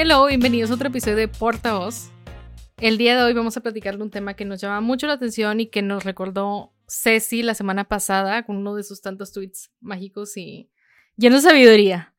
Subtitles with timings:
[0.00, 2.12] Hello, bienvenidos a otro episodio de Portavoz.
[2.76, 5.14] El día de hoy vamos a platicar de un tema que nos llama mucho la
[5.14, 9.72] atención y que nos recordó Ceci la semana pasada con uno de sus tantos tweets
[9.80, 10.70] mágicos y
[11.16, 12.14] llenos de sabiduría.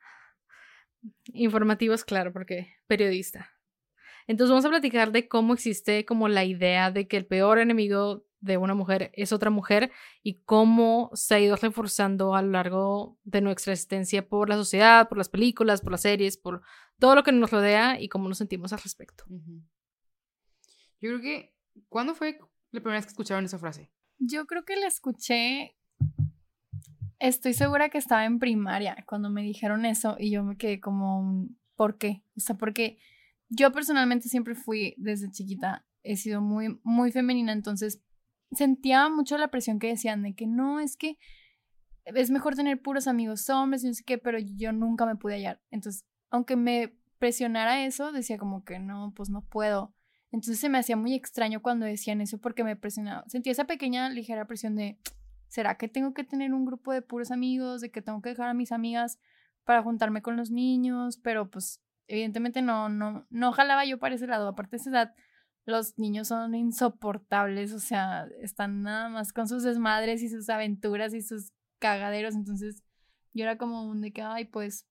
[1.31, 3.49] Informativos, claro, porque periodista.
[4.27, 8.25] Entonces vamos a platicar de cómo existe como la idea de que el peor enemigo
[8.41, 9.91] de una mujer es otra mujer
[10.23, 15.09] y cómo se ha ido reforzando a lo largo de nuestra existencia por la sociedad,
[15.09, 16.61] por las películas, por las series, por
[16.99, 19.25] todo lo que nos rodea y cómo nos sentimos al respecto.
[21.01, 21.55] Yo creo que,
[21.89, 22.39] ¿cuándo fue
[22.71, 23.91] la primera vez que escucharon esa frase?
[24.17, 25.77] Yo creo que la escuché,
[27.19, 31.47] estoy segura que estaba en primaria cuando me dijeron eso y yo me quedé como,
[31.75, 32.23] ¿por qué?
[32.35, 32.99] O sea, porque
[33.49, 38.01] yo personalmente siempre fui desde chiquita, he sido muy, muy femenina, entonces
[38.51, 41.17] sentía mucho la presión que decían de que no, es que
[42.05, 45.35] es mejor tener puros amigos hombres y no sé qué, pero yo nunca me pude
[45.35, 45.61] hallar.
[45.71, 49.93] Entonces, aunque me presionara eso, decía como que no, pues no puedo.
[50.31, 53.23] Entonces se me hacía muy extraño cuando decían eso porque me presionaba.
[53.27, 54.99] Sentía esa pequeña ligera presión de,
[55.47, 57.81] ¿será que tengo que tener un grupo de puros amigos?
[57.81, 59.19] ¿De que tengo que dejar a mis amigas
[59.65, 61.17] para juntarme con los niños?
[61.17, 64.47] Pero pues evidentemente no, no, no jalaba yo para ese lado.
[64.47, 65.15] Aparte de esa edad,
[65.65, 71.13] los niños son insoportables, o sea, están nada más con sus desmadres y sus aventuras
[71.13, 72.83] y sus cagaderos, entonces
[73.33, 74.87] yo era como un de que, ay, pues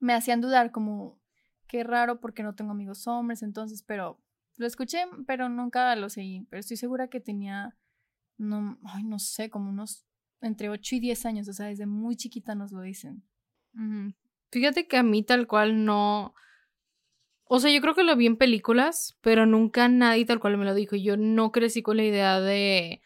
[0.00, 1.20] me hacían dudar como,
[1.66, 4.20] qué raro porque no tengo amigos hombres, entonces, pero
[4.56, 7.76] lo escuché, pero nunca lo seguí, pero estoy segura que tenía,
[8.36, 10.06] no, ay, no sé, como unos
[10.40, 13.24] entre 8 y 10 años, o sea, desde muy chiquita nos lo dicen.
[14.50, 16.34] Fíjate que a mí tal cual no,
[17.54, 20.64] o sea, yo creo que lo vi en películas, pero nunca nadie tal cual me
[20.64, 20.96] lo dijo.
[20.96, 23.00] Yo no crecí con la idea de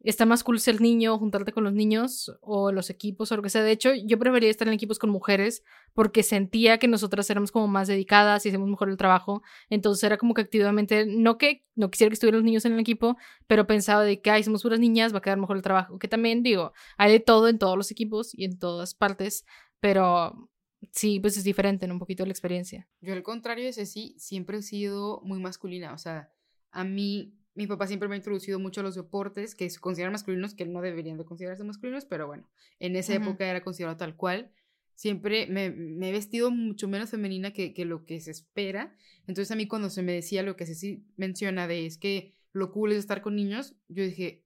[0.00, 3.50] está más cool ser niño, juntarte con los niños o los equipos o lo que
[3.50, 3.62] sea.
[3.62, 7.66] De hecho, yo prefería estar en equipos con mujeres porque sentía que nosotras éramos como
[7.66, 9.42] más dedicadas y hacíamos mejor el trabajo.
[9.68, 12.80] Entonces era como que activamente, no que no quisiera que estuvieran los niños en el
[12.80, 15.98] equipo, pero pensaba de que, ay, somos puras niñas, va a quedar mejor el trabajo.
[15.98, 19.44] Que también digo, hay de todo en todos los equipos y en todas partes,
[19.80, 20.48] pero
[20.92, 22.88] Sí, pues es diferente en un poquito la experiencia.
[23.00, 25.92] Yo al contrario de Ceci, siempre he sido muy masculina.
[25.92, 26.32] O sea,
[26.70, 30.12] a mí, mi papá siempre me ha introducido mucho a los deportes que se consideran
[30.12, 34.16] masculinos, que no deberían de considerarse masculinos, pero bueno, en esa época era considerado tal
[34.16, 34.52] cual.
[34.94, 38.96] Siempre me, me he vestido mucho menos femenina que, que, lo que se espera.
[39.28, 42.72] Entonces a mí cuando se me decía lo que Ceci menciona de es que lo
[42.72, 44.44] cool es estar con niños, yo dije,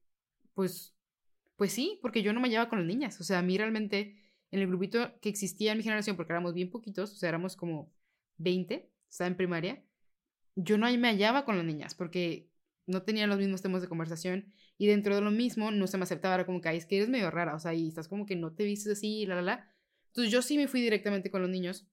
[0.54, 0.94] pues,
[1.56, 3.20] pues sí, porque yo no me llevaba con las niñas.
[3.20, 4.16] O sea, a mí realmente
[4.52, 7.56] en el grupito que existía en mi generación, porque éramos bien poquitos, o sea, éramos
[7.56, 7.90] como
[8.36, 9.82] 20, estaba en primaria,
[10.54, 12.50] yo no me hallaba con las niñas porque
[12.86, 16.04] no tenían los mismos temas de conversación y dentro de lo mismo no se me
[16.04, 18.36] aceptaba, era como que, es que eres medio rara, o sea, y estás como que
[18.36, 19.74] no te vistes así, la, la, la.
[20.08, 21.86] Entonces yo sí me fui directamente con los niños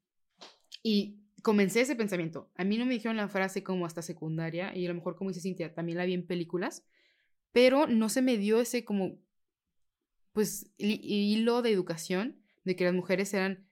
[0.84, 2.52] y comencé ese pensamiento.
[2.56, 5.30] A mí no me dijeron la frase como hasta secundaria y a lo mejor como
[5.30, 6.86] dice Cintia, también la vi en películas,
[7.54, 9.18] pero no se me dio ese como,
[10.34, 13.70] pues, hilo de educación de que las mujeres eran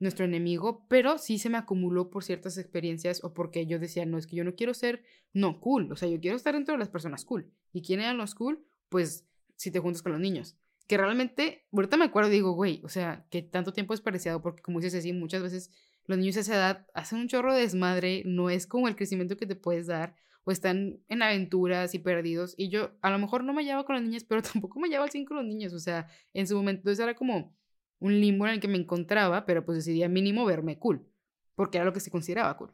[0.00, 4.18] nuestro enemigo, pero sí se me acumuló por ciertas experiencias o porque yo decía, no,
[4.18, 6.78] es que yo no quiero ser, no, cool, o sea, yo quiero estar dentro de
[6.78, 7.50] las personas cool.
[7.72, 8.64] ¿Y quién eran los cool?
[8.88, 9.26] Pues
[9.56, 10.56] si te juntas con los niños.
[10.86, 14.62] Que realmente, ahorita me acuerdo digo, güey, o sea, que tanto tiempo es parecido, porque
[14.62, 15.70] como dices así, muchas veces
[16.04, 19.36] los niños a esa edad hacen un chorro de desmadre, no es como el crecimiento
[19.36, 23.44] que te puedes dar, o están en aventuras y perdidos, y yo a lo mejor
[23.44, 25.74] no me llevaba con las niñas, pero tampoco me llevaba al 5 con los niños,
[25.74, 27.54] o sea, en su momento, entonces era como,
[28.00, 31.06] un limbo en el que me encontraba, pero pues decidía mínimo verme cool,
[31.54, 32.70] porque era lo que se consideraba cool.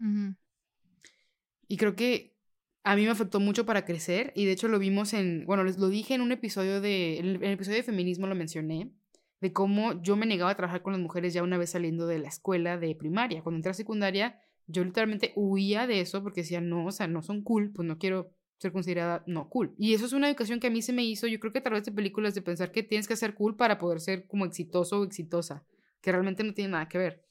[1.66, 2.34] Y creo que
[2.82, 5.78] a mí me afectó mucho para crecer y de hecho lo vimos en, bueno, les
[5.78, 8.92] lo dije en un episodio de, en el, episodio de feminismo lo mencioné,
[9.40, 12.18] de cómo yo me negaba a trabajar con las mujeres ya una vez saliendo de
[12.18, 13.42] la escuela de primaria.
[13.42, 17.22] Cuando entré a secundaria, yo literalmente huía de eso porque decía, no, o sea, no
[17.22, 19.74] son cool, pues no quiero ser considerada no cool.
[19.78, 21.62] Y eso es una educación que a mí se me hizo, yo creo que a
[21.62, 25.00] través de películas, de pensar que tienes que ser cool para poder ser como exitoso
[25.00, 25.66] o exitosa,
[26.00, 27.24] que realmente no tiene nada que ver.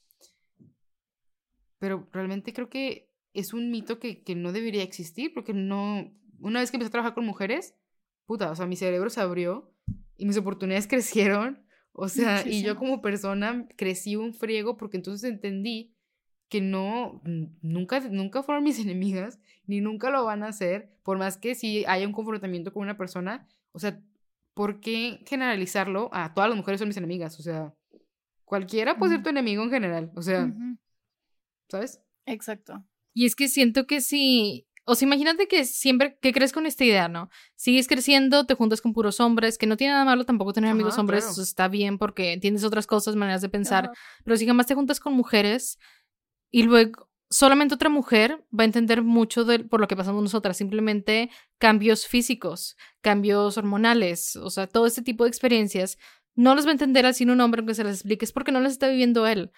[1.78, 6.60] Pero realmente creo que es un mito que, que no debería existir, porque no, una
[6.60, 7.74] vez que empecé a trabajar con mujeres,
[8.26, 9.72] puta, o sea, mi cerebro se abrió
[10.16, 15.28] y mis oportunidades crecieron, o sea, y yo como persona crecí un friego porque entonces
[15.30, 15.93] entendí
[16.54, 17.20] que no,
[17.62, 21.84] nunca, nunca fueron mis enemigas, ni nunca lo van a hacer, por más que si
[21.86, 24.00] haya un confrontamiento con una persona, o sea,
[24.54, 27.40] ¿por qué generalizarlo a todas las mujeres son mis enemigas?
[27.40, 27.74] O sea,
[28.44, 30.48] cualquiera puede ser tu enemigo en general, o sea,
[31.68, 32.00] ¿sabes?
[32.24, 32.84] Exacto.
[33.12, 36.84] Y es que siento que si, o sea, imagínate que siempre que crees con esta
[36.84, 37.30] idea, ¿no?
[37.56, 40.98] Sigues creciendo, te juntas con puros hombres, que no tiene nada malo tampoco tener amigos
[40.98, 43.90] hombres, eso está bien porque entiendes otras cosas, maneras de pensar,
[44.22, 45.80] pero si jamás te juntas con mujeres,
[46.54, 50.56] y luego, solamente otra mujer va a entender mucho de, por lo que pasamos nosotras,
[50.56, 51.28] simplemente
[51.58, 55.98] cambios físicos, cambios hormonales, o sea, todo este tipo de experiencias.
[56.36, 58.70] No los va a entender así un hombre aunque se las expliques porque no las
[58.70, 59.50] está viviendo él.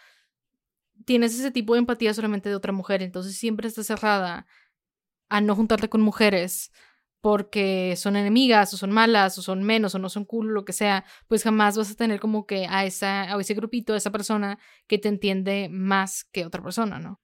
[1.05, 4.47] Tienes ese tipo de empatía solamente de otra mujer, entonces siempre estás cerrada
[5.29, 6.73] a no juntarte con mujeres
[7.27, 10.73] porque son enemigas o son malas o son menos o no son cool, lo que
[10.73, 14.13] sea, pues jamás vas a tener como que a, esa, a ese grupito, a esa
[14.13, 17.21] persona que te entiende más que otra persona, ¿no?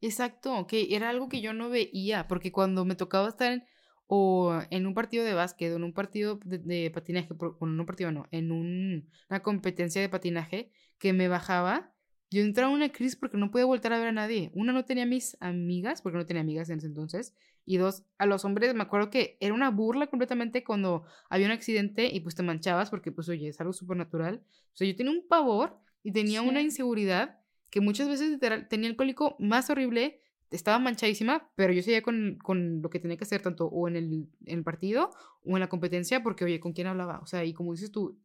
[0.00, 3.64] Exacto, que era algo que yo no veía, porque cuando me tocaba estar en,
[4.06, 7.86] o en un partido de básquet o en un partido de, patinaje, bueno, en un
[7.86, 11.92] partido no, en una competencia de patinaje, que me bajaba,
[12.30, 14.52] yo entraba en una crisis porque no podía volver a ver a nadie.
[14.54, 17.34] Una, no tenía mis amigas, porque no tenía amigas en ese entonces,
[17.66, 21.52] y dos, a los hombres me acuerdo que era una burla completamente cuando había un
[21.52, 24.42] accidente y pues te manchabas porque pues oye, es algo súper natural.
[24.72, 27.40] O sea, yo tenía un pavor y tenía una inseguridad
[27.70, 28.38] que muchas veces
[28.68, 30.20] tenía el cólico más horrible,
[30.50, 33.96] estaba manchadísima, pero yo seguía con, con lo que tenía que hacer tanto o en
[33.96, 35.10] el, en el partido
[35.42, 37.18] o en la competencia, porque oye, ¿con quién hablaba?
[37.20, 38.20] O sea, y como dices tú,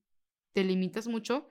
[0.54, 1.48] te limitas mucho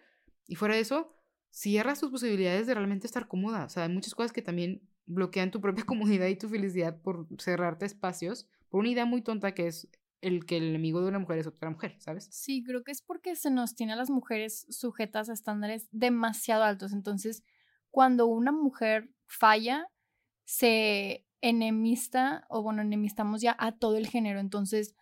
[0.47, 1.13] y fuera de eso,
[1.51, 3.65] cierras tus posibilidades de realmente estar cómoda.
[3.65, 7.27] O sea, hay muchas cosas que también bloquean tu propia comodidad y tu felicidad por
[7.39, 9.89] cerrarte espacios, por una idea muy tonta que es
[10.21, 12.29] el que el enemigo de una mujer es otra mujer, ¿sabes?
[12.31, 16.65] Sí, creo que es porque se nos tiene a las mujeres sujetas a estándares demasiado
[16.65, 16.93] altos.
[16.93, 17.45] Entonces,
[17.91, 19.87] cuando una mujer falla,
[20.45, 24.41] se enemista, o bueno, enemistamos ya a todo el género.
[24.41, 24.97] Entonces,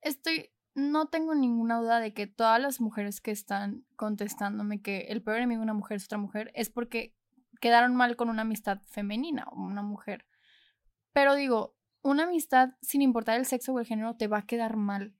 [0.00, 5.22] estoy, no tengo ninguna duda de que todas las mujeres que están contestándome que el
[5.22, 7.14] peor enemigo de una mujer es otra mujer, es porque
[7.62, 10.26] quedaron mal con una amistad femenina o una mujer.
[11.12, 14.76] Pero digo, una amistad, sin importar el sexo o el género, te va a quedar
[14.76, 15.14] mal.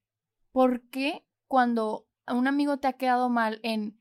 [0.51, 3.97] ¿Por qué cuando un amigo te ha quedado mal en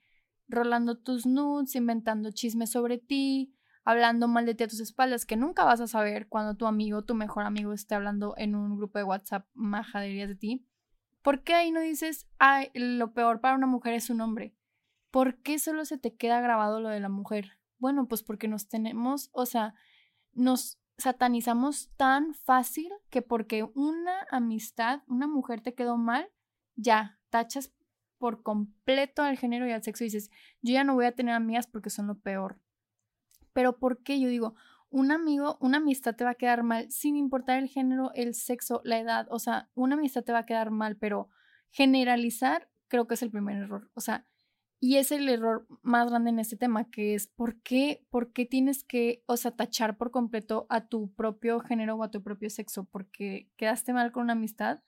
[0.48, 3.54] rolando tus nudes, inventando chismes sobre ti,
[3.84, 7.04] hablando mal de ti a tus espaldas, que nunca vas a saber cuando tu amigo,
[7.04, 10.68] tu mejor amigo, esté hablando en un grupo de WhatsApp majaderías de ti.
[11.22, 14.56] ¿Por qué ahí no dices, ay, lo peor para una mujer es un hombre?
[15.12, 17.61] ¿Por qué solo se te queda grabado lo de la mujer?
[17.82, 19.74] Bueno, pues porque nos tenemos, o sea,
[20.34, 26.30] nos satanizamos tan fácil que porque una amistad, una mujer te quedó mal,
[26.76, 27.74] ya, tachas
[28.20, 30.30] por completo al género y al sexo y dices,
[30.62, 32.62] yo ya no voy a tener amigas porque son lo peor.
[33.52, 34.20] Pero ¿por qué?
[34.20, 34.54] Yo digo,
[34.92, 38.82] un amigo, una amistad te va a quedar mal sin importar el género, el sexo,
[38.84, 39.26] la edad.
[39.32, 41.30] O sea, una amistad te va a quedar mal, pero
[41.72, 43.90] generalizar creo que es el primer error.
[43.96, 44.28] O sea,
[44.82, 48.46] y es el error más grande en este tema, que es ¿por qué, por qué
[48.46, 52.50] tienes que, o sea, tachar por completo a tu propio género o a tu propio
[52.50, 52.84] sexo?
[52.84, 54.82] Porque quedaste mal con una amistad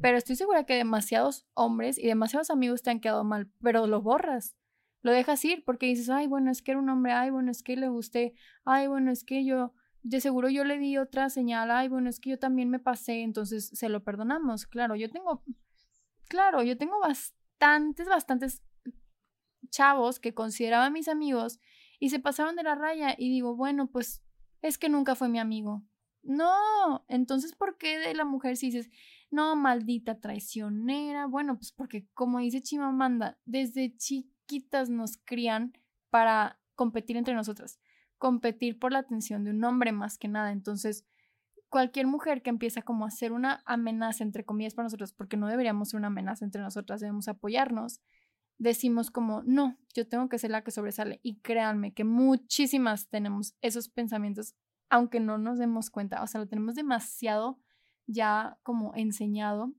[0.00, 4.00] pero estoy segura que demasiados hombres y demasiados amigos te han quedado mal, pero lo
[4.00, 4.56] borras.
[5.02, 7.62] Lo dejas ir porque dices, ay, bueno, es que era un hombre, ay, bueno, es
[7.62, 8.34] que le gusté,
[8.64, 12.20] ay, bueno, es que yo, de seguro yo le di otra señal, ay, bueno, es
[12.20, 14.66] que yo también me pasé, entonces se lo perdonamos.
[14.66, 15.42] Claro, yo tengo,
[16.28, 18.62] claro, yo tengo bastantes, bastantes
[19.70, 21.60] chavos que consideraba mis amigos
[21.98, 24.22] y se pasaron de la raya y digo, bueno, pues
[24.62, 25.82] es que nunca fue mi amigo.
[26.22, 28.90] No, entonces, ¿por qué de la mujer si dices,
[29.30, 31.26] no, maldita traicionera.
[31.26, 35.72] Bueno, pues porque como dice Chimamanda, desde chiquitas nos crían
[36.10, 37.78] para competir entre nosotras,
[38.18, 40.50] competir por la atención de un hombre más que nada.
[40.50, 41.06] Entonces,
[41.68, 45.46] cualquier mujer que empieza como a ser una amenaza, entre comillas, para nosotros, porque no
[45.46, 48.00] deberíamos ser una amenaza entre nosotras, debemos apoyarnos,
[48.60, 51.18] decimos como, no, yo tengo que ser la que sobresale.
[51.22, 54.54] Y créanme que muchísimas tenemos esos pensamientos,
[54.90, 57.58] aunque no nos demos cuenta, o sea, lo tenemos demasiado
[58.06, 59.72] ya como enseñado,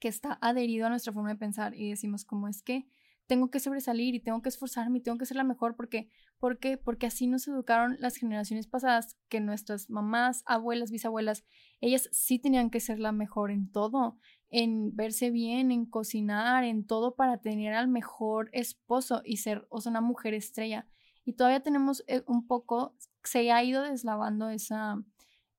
[0.00, 2.88] que está adherido a nuestra forma de pensar y decimos como es que
[3.28, 6.58] tengo que sobresalir y tengo que esforzarme y tengo que ser la mejor porque, ¿por
[6.58, 6.76] qué?
[6.76, 11.44] Porque así nos educaron las generaciones pasadas, que nuestras mamás, abuelas, bisabuelas,
[11.80, 14.18] ellas sí tenían que ser la mejor en todo,
[14.52, 19.80] en verse bien, en cocinar, en todo para tener al mejor esposo y ser, o
[19.80, 20.86] sea, una mujer estrella.
[21.24, 22.94] Y todavía tenemos eh, un poco,
[23.24, 25.02] se ha ido deslavando esa,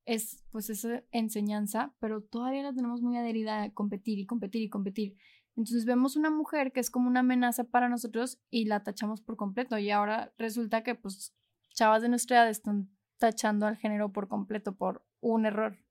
[0.05, 4.69] es pues esa enseñanza, pero todavía la tenemos muy adherida a competir y competir y
[4.69, 5.15] competir.
[5.55, 9.37] Entonces vemos una mujer que es como una amenaza para nosotros y la tachamos por
[9.37, 11.33] completo y ahora resulta que pues
[11.73, 15.82] chavas de nuestra edad están tachando al género por completo por un error.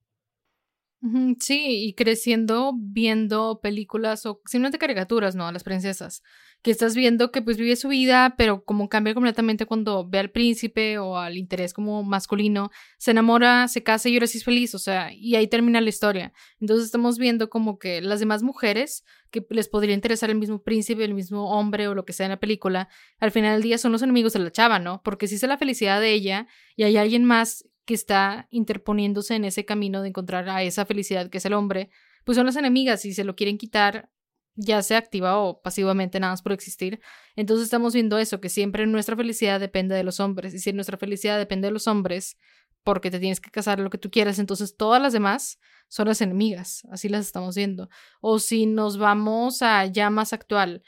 [1.40, 5.48] Sí, y creciendo viendo películas o simplemente caricaturas, ¿no?
[5.48, 6.22] A las princesas.
[6.62, 10.30] Que estás viendo que pues vive su vida, pero como cambia completamente cuando ve al
[10.30, 14.76] príncipe o al interés como masculino, se enamora, se casa y ahora sí es feliz,
[14.76, 16.32] o sea, y ahí termina la historia.
[16.60, 21.02] Entonces estamos viendo como que las demás mujeres que les podría interesar el mismo príncipe,
[21.02, 23.90] el mismo hombre o lo que sea en la película, al final del día son
[23.90, 25.02] los enemigos de la chava, ¿no?
[25.02, 29.44] Porque si es la felicidad de ella y hay alguien más que está interponiéndose en
[29.44, 31.90] ese camino de encontrar a esa felicidad que es el hombre,
[32.24, 34.10] pues son las enemigas y se lo quieren quitar,
[34.54, 37.00] ya sea activa o pasivamente, nada más por existir.
[37.36, 40.54] Entonces estamos viendo eso, que siempre nuestra felicidad depende de los hombres.
[40.54, 42.36] Y si nuestra felicidad depende de los hombres,
[42.84, 45.58] porque te tienes que casar lo que tú quieras, entonces todas las demás
[45.88, 46.86] son las enemigas.
[46.90, 47.88] Así las estamos viendo.
[48.20, 50.82] O si nos vamos a ya más actual,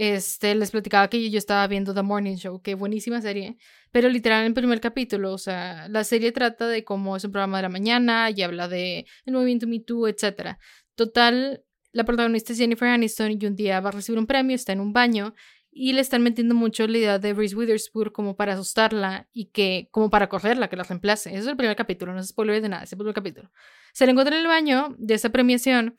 [0.00, 3.58] este, les platicaba que yo estaba viendo The Morning Show, que buenísima serie,
[3.92, 7.32] pero literal en el primer capítulo, o sea, la serie trata de cómo es un
[7.32, 10.56] programa de la mañana y habla de el movimiento Me Too, etc.
[10.94, 14.72] Total, la protagonista es Jennifer Aniston y un día va a recibir un premio, está
[14.72, 15.34] en un baño
[15.70, 19.88] y le están metiendo mucho la idea de Reese Witherspoon como para asustarla y que,
[19.90, 21.28] como para correrla, que la reemplace.
[21.28, 23.52] Eso es el primer capítulo, no es spoiler de nada, es el primer capítulo.
[23.92, 25.98] Se la encuentra en el baño de esa premiación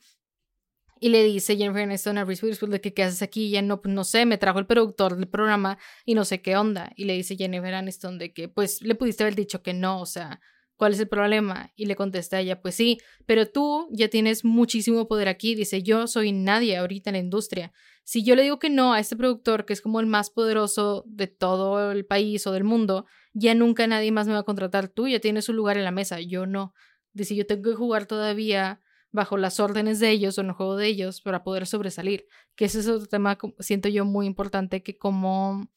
[1.02, 3.82] y le dice Jennifer Aniston a Reese Witherspoon que qué haces aquí, y ella no,
[3.82, 6.92] pues no sé, me trajo el productor del programa y no sé qué onda.
[6.94, 10.06] Y le dice Jennifer Aniston de que pues le pudiste haber dicho que no, o
[10.06, 10.40] sea,
[10.76, 11.72] ¿cuál es el problema?
[11.74, 15.56] Y le contesta a ella, pues sí, pero tú ya tienes muchísimo poder aquí.
[15.56, 17.72] Dice, yo soy nadie ahorita en la industria.
[18.04, 21.02] Si yo le digo que no a este productor, que es como el más poderoso
[21.08, 24.86] de todo el país o del mundo, ya nunca nadie más me va a contratar.
[24.86, 26.74] Tú ya tienes un lugar en la mesa, yo no.
[27.12, 28.80] Dice, yo tengo que jugar todavía
[29.12, 32.26] bajo las órdenes de ellos o en el juego de ellos para poder sobresalir.
[32.56, 35.70] Que ese es otro tema, siento yo, muy importante, que como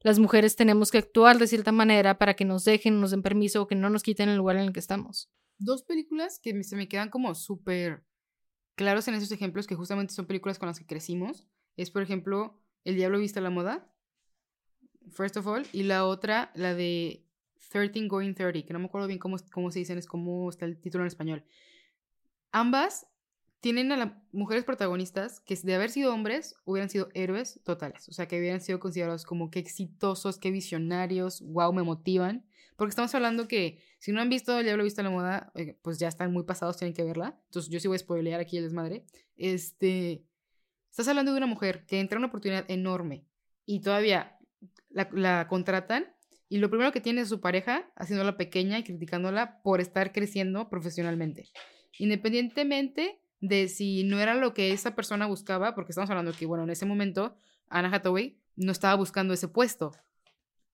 [0.00, 3.62] las mujeres tenemos que actuar de cierta manera para que nos dejen, nos den permiso
[3.62, 5.30] o que no nos quiten el lugar en el que estamos.
[5.58, 8.04] Dos películas que se me quedan como súper
[8.74, 11.46] claros en esos ejemplos, que justamente son películas con las que crecimos.
[11.76, 13.94] Es, por ejemplo, El Diablo Viste a la Moda,
[15.12, 17.24] first of all, y la otra, la de
[17.70, 20.64] 13 Going 30, que no me acuerdo bien cómo, cómo se dicen, es cómo está
[20.64, 21.44] el título en español.
[22.52, 23.06] Ambas
[23.60, 28.26] tienen a mujeres protagonistas que de haber sido hombres hubieran sido héroes totales, o sea,
[28.26, 32.44] que hubieran sido considerados como que exitosos, que visionarios, wow, me motivan,
[32.76, 35.78] porque estamos hablando que si no han visto El Diablo Viste a la Moda, eh,
[35.80, 38.56] pues ya están muy pasados, tienen que verla, entonces yo sí voy a spoilear aquí
[38.56, 39.06] el desmadre,
[39.36, 40.24] este,
[40.90, 43.24] estás hablando de una mujer que entra en una oportunidad enorme
[43.64, 44.38] y todavía
[44.90, 46.12] la, la contratan
[46.48, 50.68] y lo primero que tiene es su pareja haciéndola pequeña y criticándola por estar creciendo
[50.68, 51.48] profesionalmente.
[51.98, 56.64] Independientemente de si no era lo que esa persona buscaba, porque estamos hablando que, bueno,
[56.64, 57.34] en ese momento
[57.68, 59.92] Anna Hathaway no estaba buscando ese puesto.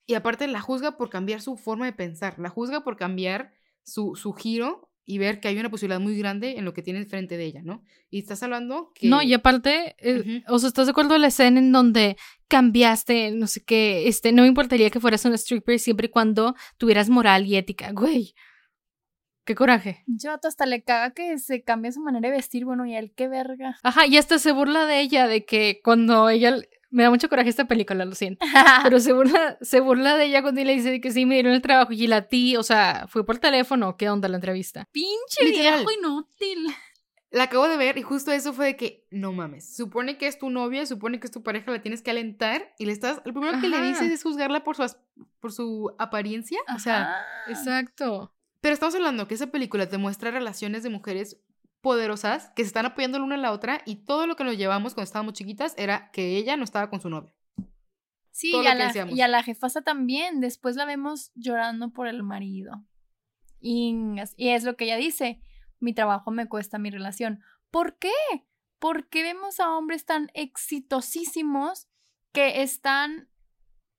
[0.07, 4.17] Y aparte la juzga por cambiar su forma de pensar, la juzga por cambiar su,
[4.17, 7.39] su giro y ver que hay una posibilidad muy grande en lo que tiene frente
[7.39, 7.83] de ella, ¿no?
[8.11, 9.09] Y estás hablando que...
[9.09, 10.55] No, y aparte, eh, Ujú.
[10.55, 14.33] o sea, ¿estás de acuerdo en la escena en donde cambiaste, no sé qué, este,
[14.33, 18.35] no me importaría que fueras una stripper siempre y cuando tuvieras moral y ética, güey?
[19.49, 20.05] Qué coraje.
[20.07, 23.29] Yo hasta le caga que se cambie su manera de vestir, bueno, y él qué
[23.29, 23.79] verga.
[23.83, 26.55] Ajá, y hasta se burla de ella, de que cuando ella,
[26.91, 28.41] me da mucho coraje esta película, lo siento,
[28.83, 31.55] pero se burla, se burla de ella cuando le dice de que sí, me dieron
[31.55, 34.87] el trabajo y la ti, o sea, fue por teléfono, ¿qué onda la entrevista?
[34.93, 35.77] Pinche Literal.
[35.79, 36.67] viejo inútil.
[37.31, 40.39] La acabo de ver y justo eso fue de que, no mames, supone que es
[40.39, 43.33] tu novia, supone que es tu pareja, la tienes que alentar y le estás, lo
[43.33, 44.95] primero que le dices es juzgarla por su,
[45.41, 47.17] por su apariencia, o sea.
[47.49, 48.35] Exacto.
[48.61, 51.41] Pero estamos hablando que esa película te muestra relaciones de mujeres
[51.81, 54.57] poderosas que se están apoyando la una a la otra y todo lo que nos
[54.57, 57.33] llevamos cuando estábamos chiquitas era que ella no estaba con su novio.
[58.31, 60.41] Sí, y a, la, y a la jefasa también.
[60.41, 62.85] Después la vemos llorando por el marido.
[63.61, 65.41] Y es lo que ella dice.
[65.81, 67.41] Mi trabajo me cuesta mi relación.
[67.71, 68.13] ¿Por qué?
[68.79, 71.89] ¿Por qué vemos a hombres tan exitosísimos
[72.33, 73.29] que están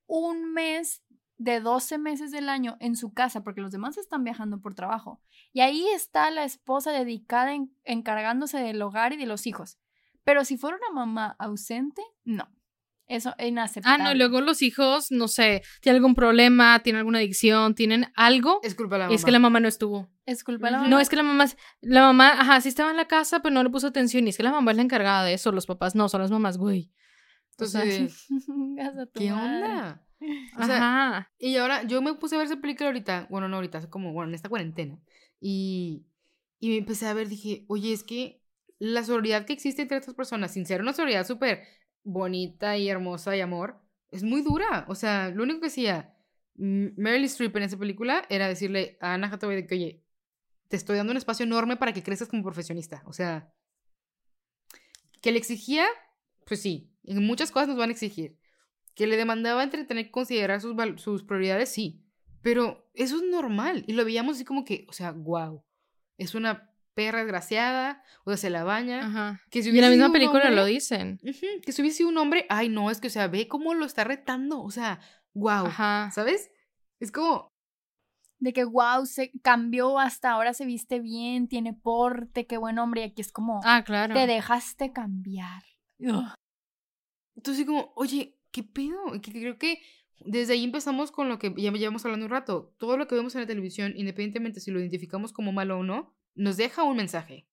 [0.07, 1.03] un mes
[1.39, 5.19] de 12 meses del año en su casa, porque los demás están viajando por trabajo.
[5.53, 9.79] Y ahí está la esposa dedicada en- encargándose del hogar y de los hijos.
[10.23, 12.47] Pero si fuera una mamá ausente, no.
[13.07, 14.03] Eso es Ah, inaceptable.
[14.03, 18.59] no, y luego los hijos, no sé, tienen algún problema, tienen alguna adicción, tienen algo,
[18.61, 19.15] Es culpa de la y mamá.
[19.15, 20.09] es que la mamá no estuvo.
[20.27, 20.89] Es culpa de la mamá.
[20.89, 21.45] No, es que la mamá,
[21.81, 24.27] la mamá, ajá, sí estaba en la casa, pero no le puso atención.
[24.27, 26.29] Y es que la mamá es la encargada de eso, los papás no, son las
[26.29, 26.91] mamás, güey.
[27.57, 28.27] O sea, Entonces,
[28.75, 29.55] Gas a tu ¿qué madre.
[29.65, 30.03] onda?
[30.57, 31.31] O sea, Ajá.
[31.39, 34.29] Y ahora yo me puse a ver esa película ahorita, bueno, no ahorita, como, bueno,
[34.29, 34.99] en esta cuarentena.
[35.39, 36.05] Y,
[36.59, 38.41] y me empecé a ver, dije, oye, es que
[38.79, 41.63] la sororidad que existe entre estas personas, sin ser una sororidad súper
[42.03, 44.85] bonita y hermosa y amor, es muy dura.
[44.87, 46.15] O sea, lo único que hacía
[46.55, 50.03] Meryl Streep en esa película era decirle a Anna Hathaway de que, oye,
[50.67, 53.03] te estoy dando un espacio enorme para que crezcas como profesionista.
[53.05, 53.53] O sea,
[55.21, 55.85] que le exigía,
[56.45, 58.38] pues sí, en muchas cosas nos van a exigir.
[58.99, 62.03] Que le demandaba entre tener que considerar sus, sus prioridades, sí.
[62.41, 63.85] Pero eso es normal.
[63.87, 65.63] Y lo veíamos así como que, o sea, wow.
[66.17, 69.05] Es una perra desgraciada, o sea, se la baña.
[69.05, 69.41] Ajá.
[69.51, 71.17] Que si y en la misma película lo dicen.
[71.63, 73.85] que si hubiese sido un hombre, ay, no, es que, o sea, ve cómo lo
[73.85, 74.61] está retando.
[74.61, 74.99] O sea,
[75.33, 75.67] wow.
[75.67, 76.11] Ajá.
[76.13, 76.51] ¿Sabes?
[76.99, 77.47] Es como.
[78.39, 82.99] De que, wow, se cambió, hasta ahora se viste bien, tiene porte, qué buen hombre.
[82.99, 83.61] Y aquí es como.
[83.63, 84.13] Ah, claro.
[84.13, 85.63] Te dejaste cambiar.
[87.37, 89.11] Entonces, como, oye, ¿qué pedo?
[89.21, 89.81] Que creo que
[90.25, 92.73] desde ahí empezamos con lo que ya llevamos hablando un rato.
[92.77, 96.15] Todo lo que vemos en la televisión, independientemente si lo identificamos como malo o no,
[96.35, 97.47] nos deja un mensaje.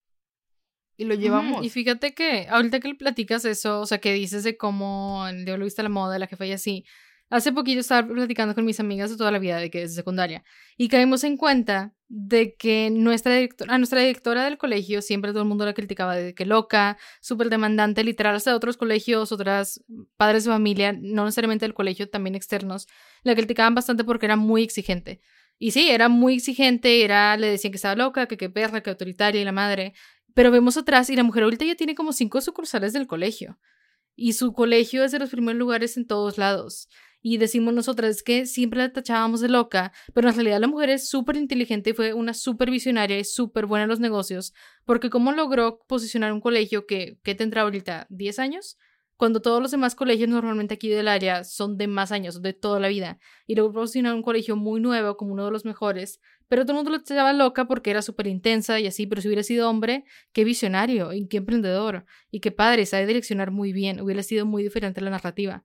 [0.96, 1.64] Y lo llevamos.
[1.64, 5.44] Y fíjate que ahorita que le platicas eso, o sea, que dices de cómo el
[5.44, 6.84] lo viste la moda, la que fue así,
[7.28, 10.44] Hace poquito estaba platicando con mis amigas de toda la vida, de que es secundaria,
[10.76, 15.42] y caímos en cuenta de que nuestra directora, a nuestra directora del colegio siempre todo
[15.42, 19.82] el mundo la criticaba de que loca, súper demandante, literal, hasta otros colegios, otras
[20.16, 22.86] padres de familia, no necesariamente del colegio, también externos,
[23.24, 25.20] la criticaban bastante porque era muy exigente.
[25.58, 28.90] Y sí, era muy exigente, era, le decían que estaba loca, que qué perra, que
[28.90, 29.94] autoritaria y la madre.
[30.34, 33.58] Pero vemos atrás y la mujer ahorita ya tiene como cinco sucursales del colegio.
[34.14, 36.88] Y su colegio es de los primeros lugares en todos lados
[37.28, 41.08] y decimos nosotras que siempre la tachábamos de loca, pero en realidad la mujer es
[41.08, 44.54] súper inteligente y fue una súper visionaria y súper buena en los negocios,
[44.84, 48.06] porque cómo logró posicionar un colegio que, ¿qué tendrá ahorita?
[48.10, 48.78] ¿10 años?
[49.16, 52.78] Cuando todos los demás colegios normalmente aquí del área son de más años, de toda
[52.78, 56.62] la vida, y logró posicionar un colegio muy nuevo como uno de los mejores, pero
[56.62, 59.42] todo el mundo la tachaba loca porque era súper intensa y así, pero si hubiera
[59.42, 64.22] sido hombre, qué visionario y qué emprendedor y qué padre, sabe direccionar muy bien, hubiera
[64.22, 65.64] sido muy diferente la narrativa.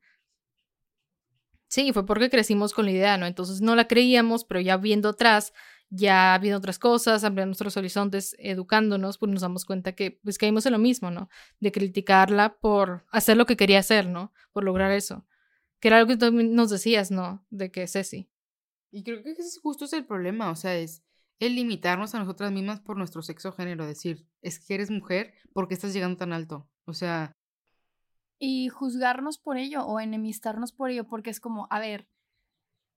[1.72, 3.26] Sí, fue porque crecimos con la idea, ¿no?
[3.26, 5.54] Entonces no la creíamos, pero ya viendo atrás,
[5.90, 10.66] ya viendo otras cosas, ampliando nuestros horizontes, educándonos, pues nos damos cuenta que pues caímos
[10.66, 11.30] en lo mismo, ¿no?
[11.62, 14.34] De criticarla por hacer lo que quería hacer, ¿no?
[14.52, 15.26] Por lograr eso.
[15.80, 17.46] Que era algo que tú nos decías, ¿no?
[17.50, 18.30] De que Ceci.
[18.92, 21.06] Y creo que ese justo es el problema, o sea, es
[21.40, 25.70] el limitarnos a nosotras mismas por nuestro sexo género, decir, es que eres mujer, ¿por
[25.70, 26.70] qué estás llegando tan alto?
[26.84, 27.32] O sea,
[28.44, 32.10] y juzgarnos por ello o enemistarnos por ello, porque es como, a ver,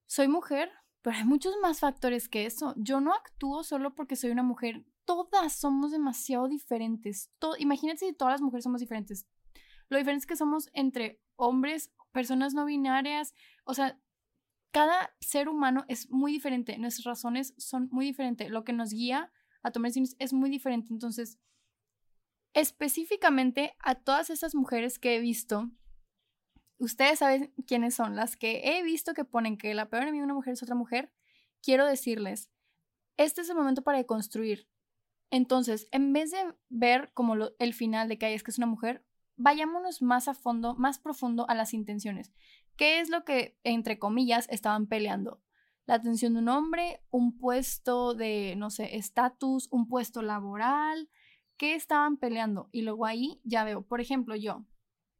[0.06, 0.70] soy mujer,
[1.02, 2.72] pero hay muchos más factores que eso.
[2.78, 4.86] Yo no actúo solo porque soy una mujer.
[5.04, 7.30] Todas somos demasiado diferentes.
[7.58, 9.26] imagínate si todas las mujeres somos diferentes.
[9.90, 14.00] Lo diferente es que somos entre hombres, personas no binarias, o sea,
[14.70, 19.30] cada ser humano es muy diferente, nuestras razones son muy diferentes, lo que nos guía
[19.62, 20.88] a tomar decisiones es muy diferente.
[20.90, 21.38] Entonces,
[22.54, 25.70] específicamente a todas esas mujeres que he visto.
[26.78, 30.26] Ustedes saben quiénes son, las que he visto que ponen que la peor enemiga de
[30.26, 31.12] una mujer es otra mujer.
[31.62, 32.50] Quiero decirles,
[33.16, 34.68] este es el momento para deconstruir.
[35.30, 38.66] Entonces, en vez de ver como el final de que hay es que es una
[38.66, 39.04] mujer,
[39.36, 42.32] vayámonos más a fondo, más profundo a las intenciones.
[42.76, 45.42] ¿Qué es lo que, entre comillas, estaban peleando?
[45.86, 51.08] La atención de un hombre, un puesto de, no sé, estatus, un puesto laboral,
[51.56, 52.68] qué estaban peleando.
[52.72, 54.66] Y luego ahí ya veo, por ejemplo, yo,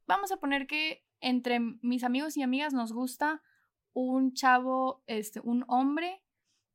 [0.07, 3.43] vamos a poner que entre mis amigos y amigas nos gusta
[3.93, 6.23] un chavo, este, un hombre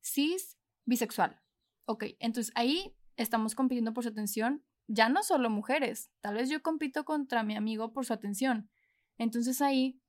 [0.01, 1.41] cis bisexual.
[1.85, 6.63] Ok, entonces ahí estamos compitiendo por su atención, ya no solo mujeres, tal vez yo
[6.63, 8.69] compito contra mi amigo por su atención.
[9.17, 10.01] Entonces ahí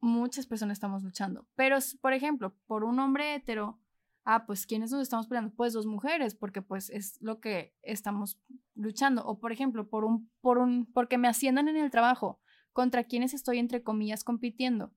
[0.00, 1.48] muchas personas estamos luchando.
[1.56, 3.80] Pero, por ejemplo, por un hombre hetero,
[4.30, 5.54] ah, pues ¿quiénes nos estamos peleando?
[5.54, 8.38] Pues dos mujeres, porque pues es lo que estamos
[8.74, 9.24] luchando.
[9.24, 12.38] O por ejemplo, por un, por un, porque me asciendan en el trabajo,
[12.74, 14.92] contra quienes estoy entre comillas compitiendo,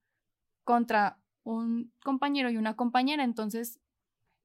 [0.66, 3.24] contra un compañero y una compañera.
[3.24, 3.80] Entonces,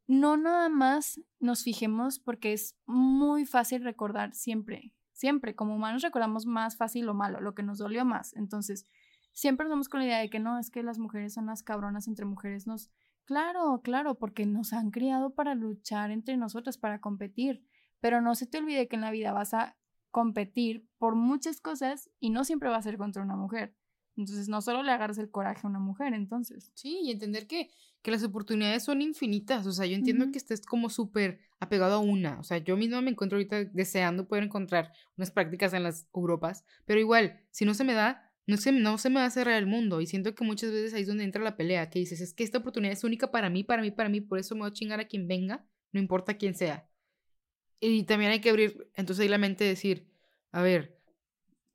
[0.07, 6.46] no nada más nos fijemos porque es muy fácil recordar siempre, siempre, como humanos recordamos
[6.46, 8.37] más fácil lo malo, lo que nos dolió más.
[8.37, 8.87] Entonces,
[9.33, 11.64] siempre nos vamos con la idea de que no, es que las mujeres son las
[11.64, 12.92] cabronas entre mujeres, nos
[13.27, 17.65] Claro, claro, porque nos han criado para luchar entre nosotros, para competir.
[18.01, 19.77] Pero no se te olvide que en la vida vas a
[20.12, 23.75] competir por muchas cosas y no siempre va a ser contra una mujer.
[24.17, 26.71] Entonces, no solo le agarras el coraje a una mujer, entonces.
[26.75, 27.69] Sí, y entender que,
[28.01, 29.67] que las oportunidades son infinitas.
[29.67, 32.39] O sea, yo entiendo que estés como súper apegado a una.
[32.39, 36.65] O sea, yo misma me encuentro ahorita deseando poder encontrar unas prácticas en las Europas,
[36.87, 39.57] pero igual, si no se me da, no se, no se me va a cerrar
[39.57, 40.01] el mundo.
[40.01, 42.45] Y siento que muchas veces ahí es donde entra la pelea, que dices, es que
[42.45, 44.73] esta oportunidad es única para mí, para mí, para mí, por eso me voy a
[44.73, 46.89] chingar a quien venga, no importa quién sea.
[47.81, 50.09] Y también hay que abrir, entonces ahí la mente decir,
[50.53, 50.99] a ver,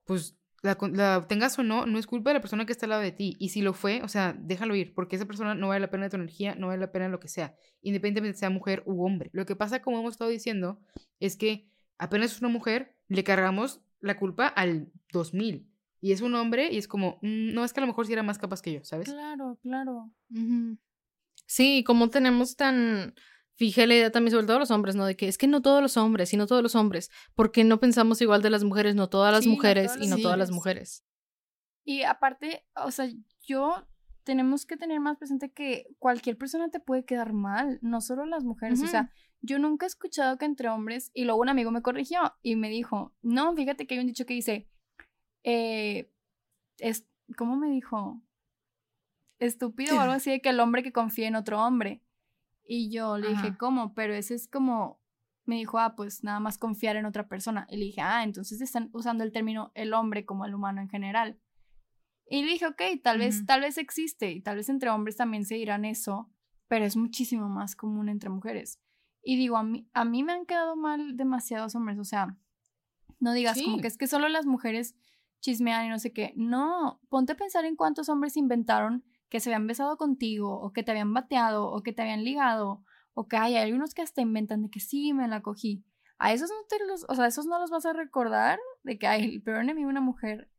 [0.05, 2.91] pues la, la, tengas o no, no es culpa de la persona que está al
[2.91, 3.35] lado de ti.
[3.39, 6.05] Y si lo fue, o sea, déjalo ir, porque esa persona no vale la pena
[6.05, 9.29] de tu energía, no vale la pena lo que sea, independientemente sea mujer u hombre.
[9.33, 10.79] Lo que pasa, como hemos estado diciendo,
[11.19, 15.70] es que apenas es una mujer, le cargamos la culpa al 2000.
[16.01, 18.13] Y es un hombre y es como, mm, no es que a lo mejor sí
[18.13, 19.07] era más capaz que yo, ¿sabes?
[19.07, 20.11] Claro, claro.
[21.45, 23.13] Sí, como tenemos tan
[23.53, 25.05] fije la idea también sobre todos los hombres, ¿no?
[25.05, 28.19] De que es que no todos los hombres, sino todos los hombres, porque no pensamos
[28.21, 31.05] igual de las mujeres, no todas las mujeres y no todas las mujeres.
[31.83, 33.07] Y aparte, o sea,
[33.41, 33.87] yo
[34.23, 38.43] tenemos que tener más presente que cualquier persona te puede quedar mal, no solo las
[38.43, 39.11] mujeres, o sea,
[39.41, 42.69] yo nunca he escuchado que entre hombres, y luego un amigo me corrigió y me
[42.69, 44.70] dijo, no, fíjate que hay un dicho que dice,
[45.43, 46.11] eh,
[46.77, 47.05] es,
[47.37, 48.21] ¿cómo me dijo?
[49.39, 52.03] Estúpido o algo así de que el hombre que confía en otro hombre.
[52.63, 53.93] Y yo le dije, ¿cómo?
[53.93, 55.01] Pero ese es como,
[55.45, 57.67] me dijo, ah, pues nada más confiar en otra persona.
[57.69, 60.89] Y le dije, ah, entonces están usando el término el hombre como el humano en
[60.89, 61.39] general.
[62.29, 65.43] Y le dije, ok, tal vez, tal vez existe y tal vez entre hombres también
[65.43, 66.29] se dirán eso,
[66.69, 68.79] pero es muchísimo más común entre mujeres.
[69.21, 72.37] Y digo, a mí, a mí me han quedado mal demasiados hombres, o sea,
[73.19, 74.95] no digas como que es que solo las mujeres
[75.41, 76.33] chismean y no sé qué.
[76.35, 80.83] No, ponte a pensar en cuántos hombres inventaron que se habían besado contigo o que
[80.83, 84.61] te habían bateado o que te habían ligado o que hay algunos que hasta inventan
[84.61, 85.83] de que sí, me la cogí.
[86.17, 89.07] A esos no te los, o sea, esos no los vas a recordar de que
[89.07, 90.51] hay el peor enemigo de una mujer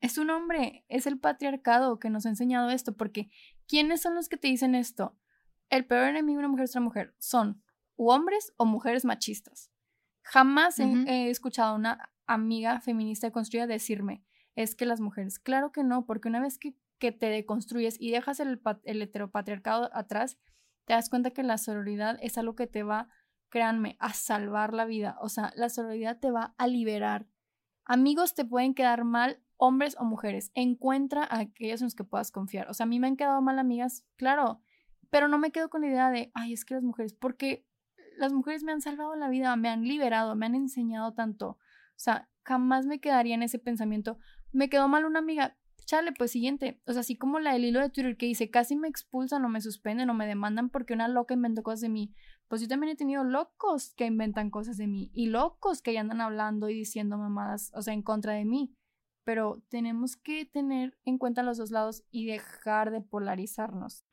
[0.00, 3.30] es un hombre, es el patriarcado que nos ha enseñado esto, porque
[3.66, 5.16] ¿quiénes son los que te dicen esto?
[5.68, 7.14] El peor enemigo de una mujer es otra mujer.
[7.18, 7.62] Son
[7.96, 9.70] hombres o mujeres machistas.
[10.22, 14.24] Jamás he, escuchado a una amiga feminista construida decirme,
[14.56, 18.12] es que las mujeres, claro que no, porque una vez que que te deconstruyes y
[18.12, 20.38] dejas el, el heteropatriarcado atrás,
[20.84, 23.08] te das cuenta que la sororidad es algo que te va,
[23.48, 25.16] créanme, a salvar la vida.
[25.20, 27.26] O sea, la sororidad te va a liberar.
[27.84, 30.52] Amigos te pueden quedar mal, hombres o mujeres.
[30.54, 32.68] Encuentra a aquellos en los que puedas confiar.
[32.70, 34.60] O sea, a mí me han quedado mal amigas, claro,
[35.08, 37.66] pero no me quedo con la idea de, ay, es que las mujeres, porque
[38.16, 41.48] las mujeres me han salvado la vida, me han liberado, me han enseñado tanto.
[41.48, 44.18] O sea, jamás me quedaría en ese pensamiento.
[44.52, 45.56] Me quedó mal una amiga,
[45.90, 46.80] chale, pues siguiente.
[46.86, 49.48] O sea, así como la del hilo de Twitter que dice, casi me expulsan o
[49.48, 52.14] me suspenden o me demandan porque una loca inventó cosas de mí.
[52.48, 56.00] Pues yo también he tenido locos que inventan cosas de mí y locos que ya
[56.00, 58.72] andan hablando y diciendo mamadas, o sea, en contra de mí.
[59.24, 64.04] Pero tenemos que tener en cuenta los dos lados y dejar de polarizarnos.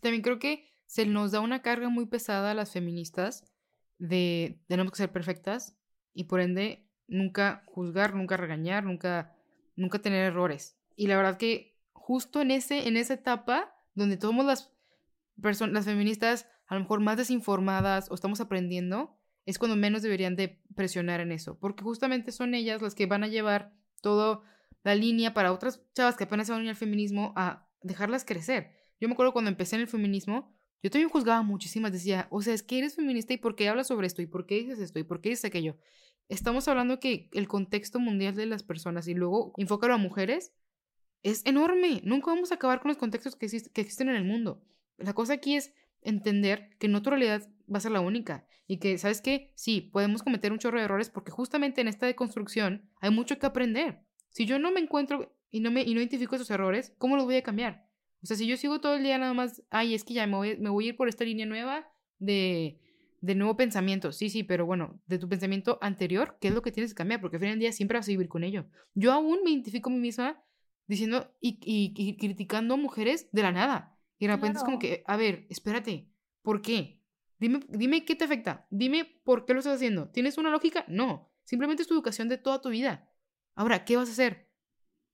[0.00, 3.44] También creo que se nos da una carga muy pesada a las feministas
[3.98, 5.76] de tenemos que ser perfectas
[6.12, 9.36] y por ende nunca juzgar, nunca regañar, nunca
[9.80, 10.78] nunca tener errores.
[10.94, 14.72] Y la verdad que justo en, ese, en esa etapa donde todas las
[15.72, 20.62] las feministas a lo mejor más desinformadas o estamos aprendiendo, es cuando menos deberían de
[20.76, 24.42] presionar en eso, porque justamente son ellas las que van a llevar toda
[24.84, 28.24] la línea para otras chavas que apenas se van a unir al feminismo a dejarlas
[28.24, 28.70] crecer.
[29.00, 32.54] Yo me acuerdo cuando empecé en el feminismo, yo también juzgaba muchísimas, decía, o sea,
[32.54, 34.98] es que eres feminista y por qué hablas sobre esto y por qué dices esto
[34.98, 35.76] y por qué dices aquello
[36.30, 40.52] estamos hablando que el contexto mundial de las personas y luego enfócalo a mujeres
[41.22, 42.00] es enorme.
[42.04, 44.64] Nunca vamos a acabar con los contextos que, existen en el mundo.
[44.96, 48.78] La cosa aquí es entender que no tu realidad va a ser la única y
[48.78, 49.52] que, ¿sabes qué?
[49.56, 53.46] Sí, podemos cometer un chorro de errores porque justamente en esta deconstrucción hay mucho que
[53.46, 54.00] aprender.
[54.30, 57.24] Si yo no me encuentro y no me y no identifico esos errores, ¿cómo los
[57.24, 57.88] voy a cambiar?
[58.22, 60.36] O sea, si yo sigo todo el día nada más, ay, es que ya me
[60.36, 62.78] voy, me voy a ir por esta línea nueva de
[63.20, 66.72] de nuevo pensamiento, sí, sí, pero bueno, de tu pensamiento anterior, ¿qué es lo que
[66.72, 67.20] tienes que cambiar?
[67.20, 68.66] Porque al final del día siempre vas a vivir con ello.
[68.94, 70.42] Yo aún me identifico a mí misma
[70.86, 73.96] diciendo y, criticando a mujeres de la nada.
[74.18, 76.08] Y de repente es como que, a ver, espérate,
[76.42, 77.00] ¿por qué?
[77.38, 80.08] Dime, dime qué te afecta, dime por qué lo estás haciendo.
[80.10, 80.84] ¿Tienes una lógica?
[80.88, 83.10] No, simplemente es tu educación de toda tu vida.
[83.54, 84.50] Ahora, ¿qué vas a hacer?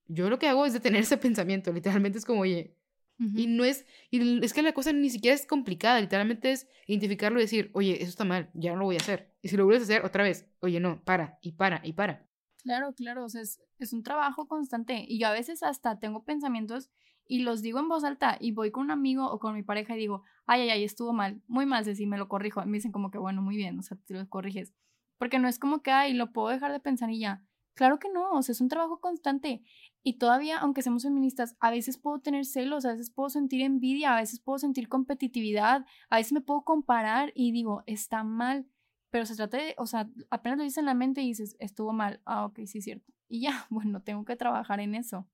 [0.06, 2.76] Yo lo que hago es detener ese pensamiento, literalmente es como, oye,
[3.18, 7.38] y no es, y es que la cosa ni siquiera es complicada, literalmente es identificarlo
[7.38, 9.32] y decir, oye, eso está mal, ya no lo voy a hacer.
[9.40, 12.28] Y si lo vuelves a hacer otra vez, oye, no, para, y para, y para.
[12.62, 15.04] Claro, claro, o sea, es, es un trabajo constante.
[15.08, 16.90] Y yo a veces hasta tengo pensamientos
[17.28, 19.94] y los digo en voz alta y voy con un amigo o con mi pareja
[19.94, 22.64] y digo, ay, ay, ay, estuvo mal, muy mal, si me lo corrijo.
[22.64, 24.74] me dicen como que, bueno, muy bien, o sea, te lo corriges.
[25.18, 27.42] Porque no es como que, ay, lo puedo dejar de pensar y ya.
[27.74, 29.62] Claro que no, o sea, es un trabajo constante.
[30.06, 34.16] Y todavía, aunque seamos feministas, a veces puedo tener celos, a veces puedo sentir envidia,
[34.16, 38.68] a veces puedo sentir competitividad, a veces me puedo comparar y digo, está mal.
[39.10, 41.92] Pero se trata de, o sea, apenas lo dices en la mente y dices, estuvo
[41.92, 42.20] mal.
[42.24, 43.12] Ah, ok, sí, es cierto.
[43.26, 45.28] Y ya, bueno, tengo que trabajar en eso.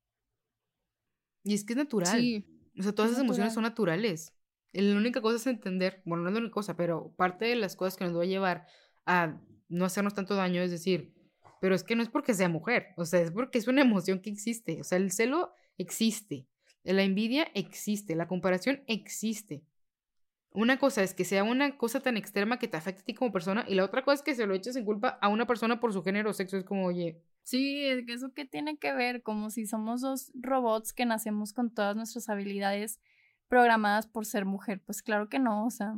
[1.43, 2.19] Y es que es natural.
[2.19, 2.43] Sí.
[2.79, 4.35] O sea, todas esas emociones son naturales.
[4.71, 7.75] La única cosa es entender, bueno, no es la única cosa, pero parte de las
[7.75, 8.65] cosas que nos va a llevar
[9.05, 11.13] a no hacernos tanto daño es decir,
[11.63, 14.19] pero es que no es porque sea mujer, o sea, es porque es una emoción
[14.19, 16.45] que existe, o sea, el celo existe,
[16.83, 19.63] la envidia existe, la comparación existe.
[20.51, 23.31] Una cosa es que sea una cosa tan extrema que te afecte a ti como
[23.31, 25.79] persona y la otra cosa es que se lo eches en culpa a una persona
[25.79, 26.57] por su género o sexo.
[26.57, 27.21] Es como, oye.
[27.43, 31.53] Sí, es que eso que tiene que ver, como si somos dos robots que nacemos
[31.53, 32.99] con todas nuestras habilidades
[33.47, 34.81] programadas por ser mujer.
[34.85, 35.95] Pues claro que no, o sea.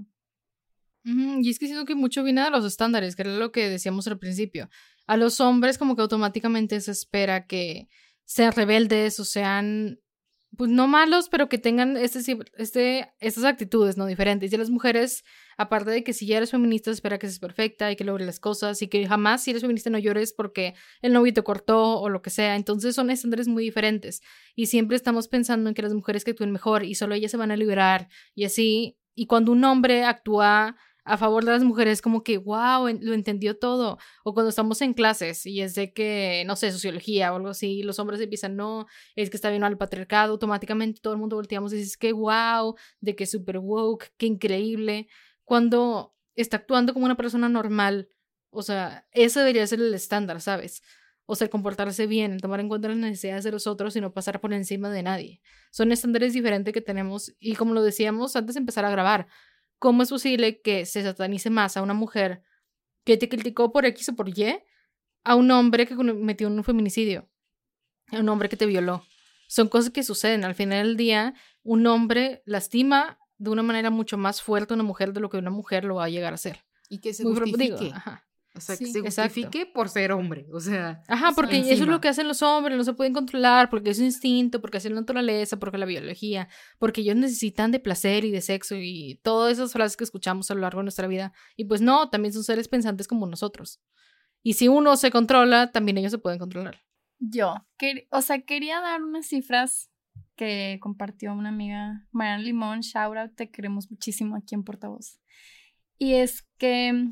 [1.05, 4.07] Y es que siento que mucho viene de los estándares, que era lo que decíamos
[4.07, 4.69] al principio.
[5.07, 7.89] A los hombres como que automáticamente se espera que
[8.23, 9.99] sean rebeldes o sean
[10.55, 12.19] pues no malos, pero que tengan este,
[12.57, 14.05] este, estas actitudes, ¿no?
[14.05, 14.51] Diferentes.
[14.51, 15.23] Y a las mujeres,
[15.57, 18.39] aparte de que si ya eres feminista, espera que seas perfecta y que logres las
[18.39, 22.09] cosas y que jamás si eres feminista no llores porque el novio te cortó o
[22.09, 22.55] lo que sea.
[22.55, 24.21] Entonces son estándares muy diferentes.
[24.55, 27.37] Y siempre estamos pensando en que las mujeres que actúen mejor y solo ellas se
[27.37, 28.97] van a liberar y así.
[29.13, 33.57] Y cuando un hombre actúa a favor de las mujeres, como que, wow, lo entendió
[33.57, 33.99] todo.
[34.23, 37.83] O cuando estamos en clases y es de que, no sé, sociología o algo así,
[37.83, 41.71] los hombres empiezan, no, es que está bien al patriarcado, automáticamente todo el mundo volteamos
[41.73, 45.07] y dices, que wow, de que super woke, qué increíble.
[45.43, 48.09] Cuando está actuando como una persona normal,
[48.49, 50.81] o sea, eso debería ser el estándar, ¿sabes?
[51.27, 54.41] O sea, comportarse bien, tomar en cuenta las necesidades de los otros y no pasar
[54.41, 55.41] por encima de nadie.
[55.71, 59.27] Son estándares diferentes que tenemos y como lo decíamos antes de empezar a grabar,
[59.79, 62.43] ¿Cómo es posible que se satanice más a una mujer
[63.03, 64.57] que te criticó por X o por Y
[65.23, 67.29] a un hombre que cometió un feminicidio?
[68.11, 69.03] A un hombre que te violó.
[69.47, 70.43] Son cosas que suceden.
[70.43, 71.33] Al final del día,
[71.63, 75.37] un hombre lastima de una manera mucho más fuerte a una mujer de lo que
[75.37, 76.63] una mujer lo va a llegar a hacer.
[76.89, 77.91] Y que se justifique.
[77.93, 78.25] ajá.
[78.55, 80.47] O sea, que se justifique por ser hombre.
[80.53, 81.03] O sea.
[81.07, 83.99] Ajá, porque eso es lo que hacen los hombres, no se pueden controlar, porque es
[83.99, 86.47] un instinto, porque es la naturaleza, porque la biología,
[86.79, 90.55] porque ellos necesitan de placer y de sexo y todas esas frases que escuchamos a
[90.55, 91.33] lo largo de nuestra vida.
[91.57, 93.81] Y pues no, también son seres pensantes como nosotros.
[94.41, 96.81] Y si uno se controla, también ellos se pueden controlar.
[97.19, 97.55] Yo,
[98.11, 99.89] o sea, quería dar unas cifras
[100.35, 105.19] que compartió una amiga, Mariana Limón, shout out, te queremos muchísimo aquí en Portavoz.
[105.97, 107.09] Y es que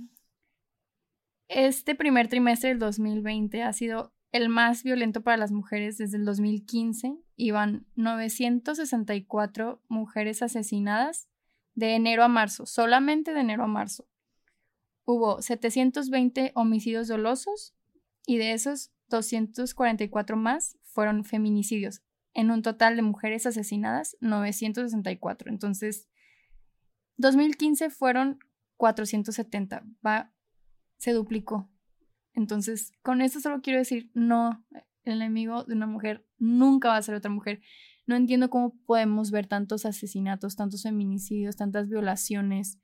[1.54, 6.26] este primer trimestre del 2020 ha sido el más violento para las mujeres desde el
[6.26, 7.16] 2015.
[7.36, 11.30] Iban 964 mujeres asesinadas
[11.76, 14.08] de enero a marzo, solamente de enero a marzo.
[15.06, 17.76] Hubo 720 homicidios dolosos
[18.26, 22.02] y de esos 244 más fueron feminicidios.
[22.34, 25.52] En un total de mujeres asesinadas, 964.
[25.52, 26.08] Entonces,
[27.18, 28.40] 2015 fueron
[28.78, 29.84] 470.
[30.06, 30.33] Va
[31.04, 31.70] se duplicó.
[32.34, 34.66] Entonces, con esto solo quiero decir, no,
[35.04, 37.62] el enemigo de una mujer nunca va a ser otra mujer.
[38.08, 42.80] No entiendo cómo podemos ver tantos asesinatos, tantos feminicidios, tantas violaciones,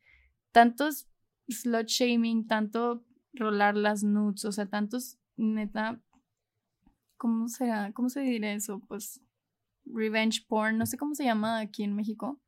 [0.51, 1.07] tantos
[1.47, 6.01] slut shaming, tanto rolar las nudes, o sea, tantos, neta,
[7.15, 7.93] ¿cómo será?
[7.93, 8.81] ¿Cómo se diría eso?
[8.85, 9.21] Pues
[9.85, 12.41] revenge porn, no sé cómo se llama aquí en México.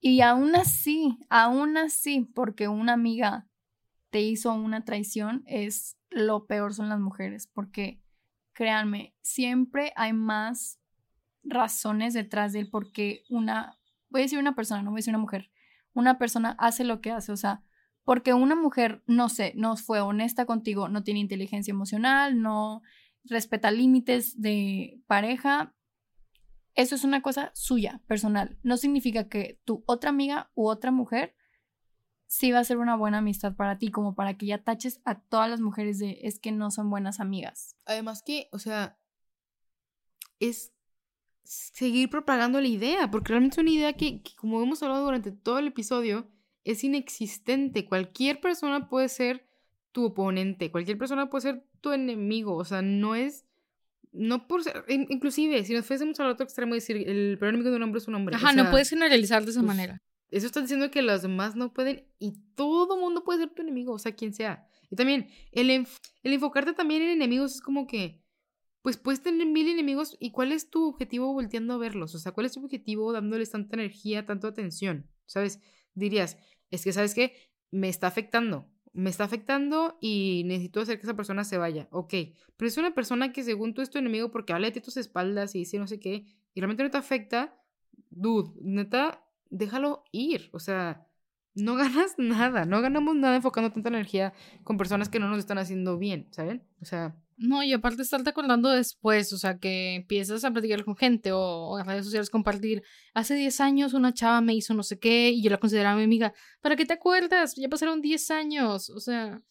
[0.00, 3.50] Y aún así, aún así, porque una amiga
[4.10, 8.00] te hizo una traición es lo peor son las mujeres, porque
[8.52, 10.80] créanme, siempre hay más
[11.42, 15.12] razones detrás del por qué una, voy a decir una persona, no voy a decir
[15.12, 15.50] una mujer,
[15.92, 17.62] una persona hace lo que hace, o sea,
[18.04, 22.82] porque una mujer, no sé, no fue honesta contigo, no tiene inteligencia emocional, no
[23.24, 25.74] respeta límites de pareja,
[26.74, 28.58] eso es una cosa suya, personal.
[28.62, 31.34] No significa que tu otra amiga u otra mujer
[32.26, 35.20] sí va a ser una buena amistad para ti, como para que ya taches a
[35.20, 37.76] todas las mujeres de es que no son buenas amigas.
[37.86, 38.98] Además que, o sea,
[40.40, 40.72] es
[41.44, 45.58] seguir propagando la idea, porque realmente es una idea que, como hemos hablado durante todo
[45.58, 46.28] el episodio,
[46.64, 47.86] es inexistente.
[47.86, 49.46] Cualquier persona puede ser
[49.92, 53.44] tu oponente, cualquier persona puede ser tu enemigo, o sea, no es...
[54.12, 57.70] No por ser, inclusive, si nos fuésemos al otro extremo y decir el peor enemigo
[57.70, 58.34] de un hombre es un hombre.
[58.34, 60.02] Ajá, no puedes generalizar de esa pues, manera.
[60.30, 63.92] Eso está diciendo que los demás no pueden y todo mundo puede ser tu enemigo,
[63.92, 64.66] o sea, quien sea.
[64.90, 65.86] Y también, el,
[66.22, 68.22] enfocarte también en enemigos es como que,
[68.82, 72.32] pues puedes tener mil enemigos y cuál es tu objetivo volteando a verlos, o sea,
[72.32, 75.60] cuál es tu objetivo dándoles tanta energía, tanta atención, ¿sabes?
[75.94, 76.38] Dirías,
[76.70, 77.34] es que, ¿sabes qué?
[77.70, 82.14] Me está afectando, me está afectando y necesito hacer que esa persona se vaya, ok,
[82.56, 85.54] pero es una persona que según tú es tu enemigo porque habla de tus espaldas
[85.54, 87.60] y dice no sé qué, y realmente no te afecta,
[88.10, 90.50] dude, neta, déjalo ir.
[90.52, 91.06] O sea,
[91.54, 94.32] no ganas nada, no ganamos nada enfocando tanta energía
[94.62, 96.62] con personas que no nos están haciendo bien, ¿saben?
[96.80, 97.16] O sea...
[97.38, 101.78] No, y aparte estarte acordando después, o sea, que empiezas a platicar con gente o,
[101.78, 102.82] en redes sociales compartir.
[103.12, 106.04] Hace 10 años una chava me hizo no sé qué y yo la consideraba mi
[106.04, 106.32] amiga.
[106.62, 107.54] ¿Para qué te acuerdas?
[107.56, 109.42] Ya pasaron 10 años, o sea...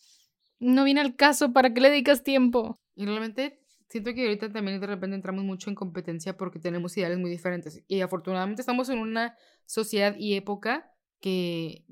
[0.60, 2.80] no viene al caso, ¿para qué le dedicas tiempo?
[2.96, 3.65] Y realmente
[3.96, 7.82] siento que ahorita también de repente entramos mucho en competencia porque tenemos ideales muy diferentes.
[7.88, 11.86] Y afortunadamente estamos en una sociedad y época que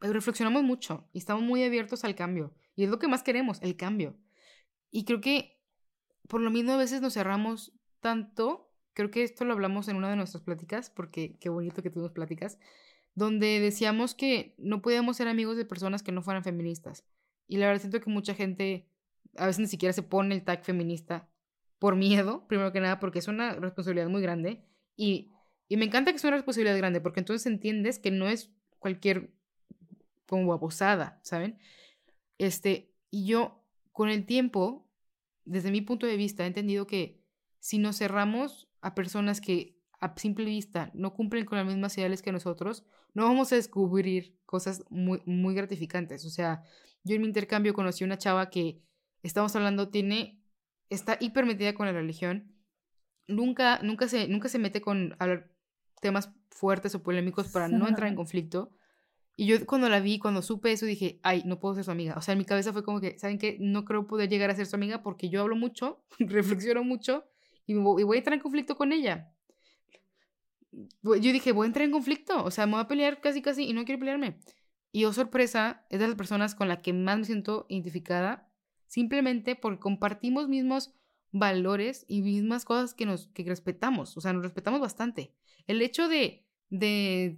[0.00, 2.52] reflexionamos mucho y estamos muy abiertos al cambio.
[2.76, 4.18] Y es lo que más queremos, el cambio.
[4.90, 5.58] Y creo que
[6.28, 10.10] por lo mismo a veces nos cerramos tanto, creo que esto lo hablamos en una
[10.10, 12.58] de nuestras pláticas, porque qué bonito que tuvimos pláticas,
[13.14, 17.06] donde decíamos que no podíamos ser amigos de personas que no fueran feministas.
[17.46, 18.90] Y la verdad siento que mucha gente
[19.38, 21.29] a veces ni siquiera se pone el tag feminista
[21.80, 24.62] por miedo, primero que nada, porque es una responsabilidad muy grande.
[24.96, 25.32] Y,
[25.66, 29.32] y me encanta que sea una responsabilidad grande, porque entonces entiendes que no es cualquier
[30.26, 31.58] como abusada, ¿saben?
[32.38, 34.86] Este, y yo con el tiempo,
[35.44, 37.20] desde mi punto de vista, he entendido que
[37.58, 42.22] si nos cerramos a personas que a simple vista no cumplen con las mismas ideales
[42.22, 46.24] que nosotros, no vamos a descubrir cosas muy, muy gratificantes.
[46.24, 46.62] O sea,
[47.04, 48.80] yo en mi intercambio conocí una chava que,
[49.22, 50.39] estamos hablando, tiene,
[50.90, 52.52] está hiper metida con la religión,
[53.26, 55.50] nunca, nunca, se, nunca se mete con hablar
[56.00, 58.72] temas fuertes o polémicos para no entrar en conflicto.
[59.36, 62.14] Y yo cuando la vi, cuando supe eso, dije, ay, no puedo ser su amiga.
[62.18, 63.56] O sea, en mi cabeza fue como que, ¿saben qué?
[63.58, 67.24] No creo poder llegar a ser su amiga porque yo hablo mucho, reflexiono mucho
[67.66, 69.32] y, voy, a entrar en conflicto con ella.
[70.72, 72.44] Yo dije, voy a entrar en conflicto.
[72.44, 74.40] O sea, me voy a pelear casi, casi y no quiero pelearme.
[74.92, 78.49] Y oh, sorpresa, es de las personas con las que más me siento identificada,
[78.90, 80.92] simplemente porque compartimos mismos
[81.30, 84.16] valores y mismas cosas que nos que respetamos.
[84.16, 85.32] O sea, nos respetamos bastante.
[85.66, 87.36] El hecho de de,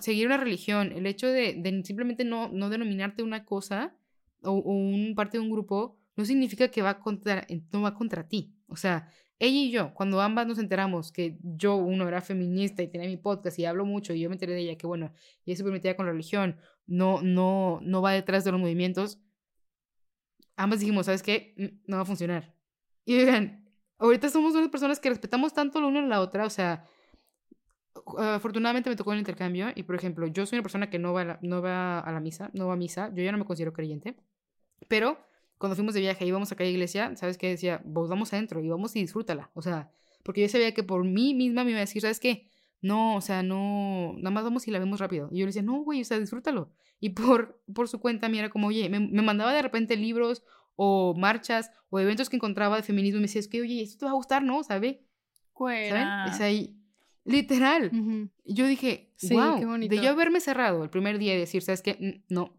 [0.00, 3.96] seguir una religión, el hecho de, simplemente no, no denominarte una cosa
[4.42, 8.54] o, un parte de un grupo, no significa que va contra, no va contra ti.
[8.68, 12.88] O sea, ella y yo, cuando ambas nos enteramos que yo, uno, era feminista y
[12.88, 15.12] tenía mi podcast y hablo mucho, y yo me enteré de ella que, bueno,
[15.44, 19.20] ella se permitía con la religión, no, no, no va detrás de los movimientos,
[20.62, 21.54] ambas dijimos, ¿sabes qué?
[21.86, 22.54] No va a funcionar.
[23.04, 23.68] Y oigan,
[23.98, 26.84] ahorita somos unas personas que respetamos tanto la una a la otra, o sea,
[28.18, 31.22] afortunadamente me tocó el intercambio y, por ejemplo, yo soy una persona que no va,
[31.22, 33.44] a la, no va a la misa, no va a misa, yo ya no me
[33.44, 34.16] considero creyente,
[34.88, 35.18] pero
[35.58, 37.48] cuando fuimos de viaje y íbamos a caer iglesia, ¿sabes qué?
[37.48, 39.90] Decía, vamos adentro y vamos y disfrútala, o sea,
[40.22, 42.48] porque yo sabía que por mí misma me iba a decir, ¿sabes qué?
[42.82, 45.28] No, o sea, no, nada más vamos y la vemos rápido.
[45.30, 46.72] Y yo le decía, no, güey, o sea, disfrútalo.
[46.98, 49.96] Y por, por su cuenta, a mí era como, oye, me, me mandaba de repente
[49.96, 50.42] libros
[50.76, 53.98] o marchas o eventos que encontraba de feminismo y me decía, es que, oye, esto
[53.98, 54.62] te va a gustar, ¿no?
[54.62, 55.04] ¿Sabe?
[55.90, 56.32] ¿Saben?
[56.32, 56.80] Es ahí,
[57.24, 57.90] Literal.
[58.44, 62.22] Yo dije, wow, de yo haberme cerrado el primer día y decir, ¿sabes qué?
[62.28, 62.56] No.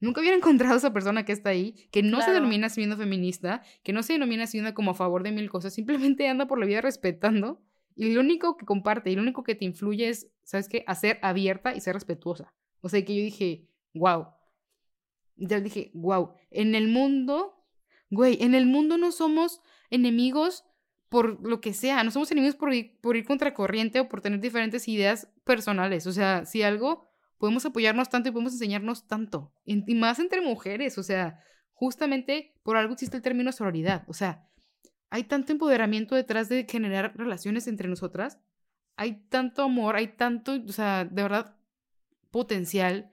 [0.00, 3.62] Nunca hubiera encontrado a esa persona que está ahí, que no se denomina siendo feminista,
[3.82, 6.66] que no se denomina siendo como a favor de mil cosas, simplemente anda por la
[6.66, 7.62] vida respetando
[7.98, 10.84] y lo único que comparte y lo único que te influye es, ¿sabes qué?
[10.86, 12.54] A ser abierta y ser respetuosa.
[12.80, 14.28] O sea, que yo dije, wow.
[15.34, 16.30] Ya dije, wow.
[16.52, 17.66] En el mundo,
[18.08, 20.64] güey, en el mundo no somos enemigos
[21.08, 24.38] por lo que sea, no somos enemigos por ir, por ir contracorriente o por tener
[24.38, 26.06] diferentes ideas personales.
[26.06, 29.52] O sea, si algo, podemos apoyarnos tanto y podemos enseñarnos tanto.
[29.64, 34.04] Y más entre mujeres, o sea, justamente por algo existe el término sororidad.
[34.06, 34.48] O sea,
[35.10, 38.38] hay tanto empoderamiento detrás de generar relaciones entre nosotras.
[38.96, 41.56] Hay tanto amor, hay tanto, o sea, de verdad,
[42.30, 43.10] potencial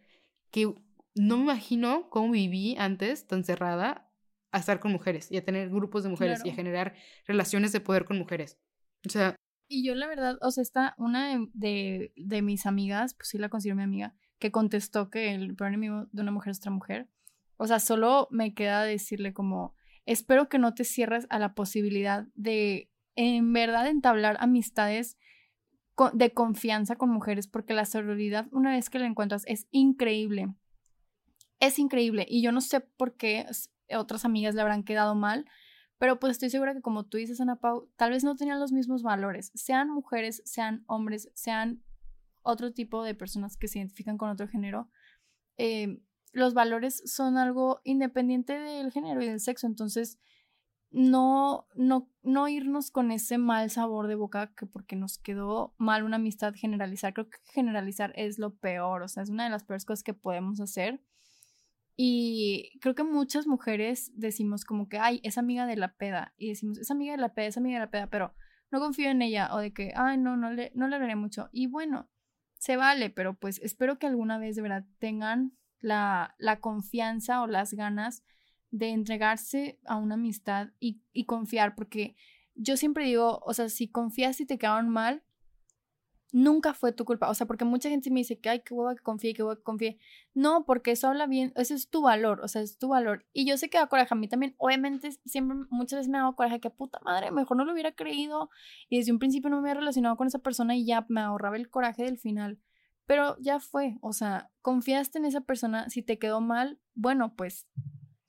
[0.51, 0.73] que
[1.15, 4.11] no me imagino cómo viví antes tan cerrada
[4.51, 6.95] a estar con mujeres y a tener grupos de mujeres y a generar
[7.27, 8.57] relaciones de poder con mujeres.
[9.05, 9.35] O sea...
[9.67, 13.49] Y yo la verdad, o sea, está una de, de, mis amigas, pues sí la
[13.49, 17.09] considero mi amiga, que contestó que el peor enemigo de una mujer es otra mujer.
[17.57, 19.73] O sea, solo me queda decirle como,
[20.05, 25.17] espero que no te cierres a la posibilidad de en verdad entablar amistades
[26.13, 30.53] de confianza con mujeres, porque la sororidad, una vez que la encuentras, es increíble.
[31.59, 32.25] Es increíble.
[32.29, 33.45] Y yo no sé por qué
[33.95, 35.45] otras amigas le habrán quedado mal,
[35.97, 38.73] pero pues estoy segura que como tú dices, Ana Pau, tal vez no tenían los
[38.73, 41.81] mismos valores, sean mujeres, sean hombres, sean
[42.43, 44.89] otro tipo de personas que se identifican con otro género.
[45.57, 46.01] Eh,
[46.35, 50.19] los valores son algo independiente del género y del sexo, entonces
[50.91, 56.03] no, no, no irnos con ese mal sabor de boca que porque nos quedó mal
[56.03, 57.13] una amistad generalizar.
[57.13, 60.13] Creo que generalizar es lo peor, o sea, es una de las peores cosas que
[60.13, 61.01] podemos hacer.
[61.95, 66.33] Y creo que muchas mujeres decimos como que, ay, es amiga de la peda.
[66.37, 68.33] Y decimos, es amiga de la peda, es amiga de la peda, pero
[68.71, 69.53] no confío en ella.
[69.55, 71.47] O de que, ay, no, no le, no le hablaré mucho.
[71.53, 72.09] Y bueno,
[72.57, 77.47] se vale, pero pues espero que alguna vez de verdad tengan la, la confianza o
[77.47, 78.23] las ganas
[78.71, 81.75] de entregarse a una amistad y, y confiar.
[81.75, 82.15] Porque
[82.55, 85.23] yo siempre digo, o sea, si confías y te quedaron mal,
[86.35, 87.29] nunca fue tu culpa.
[87.29, 89.55] O sea, porque mucha gente me dice que, ay, qué hueva que confíe, qué hueva
[89.55, 89.97] que confíe.
[90.33, 93.25] No, porque eso habla bien, ese es tu valor, o sea, es tu valor.
[93.31, 94.53] Y yo sé que da coraje a mí también.
[94.57, 97.93] Obviamente, siempre, muchas veces me ha dado coraje que, puta madre, mejor no lo hubiera
[97.93, 98.49] creído.
[98.89, 101.55] Y desde un principio no me había relacionado con esa persona y ya me ahorraba
[101.55, 102.59] el coraje del final.
[103.05, 105.89] Pero ya fue, o sea, confiaste en esa persona.
[105.89, 107.67] Si te quedó mal, bueno, pues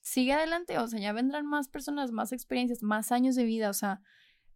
[0.01, 0.79] sigue adelante.
[0.79, 3.71] O sea, ya vendrán más personas, más experiencias, más años de vida.
[3.71, 4.03] O sea,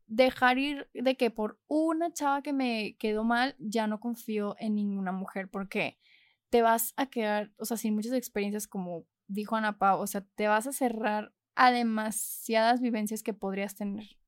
[0.06, 4.74] dejar ir de que por una chava que me quedó mal, ya no confío en
[4.74, 5.98] ninguna mujer porque
[6.50, 10.26] te vas a quedar, o sea, sin muchas experiencias como dijo Ana Pau, o sea,
[10.34, 14.19] te vas a cerrar a demasiadas vivencias que podrías tener.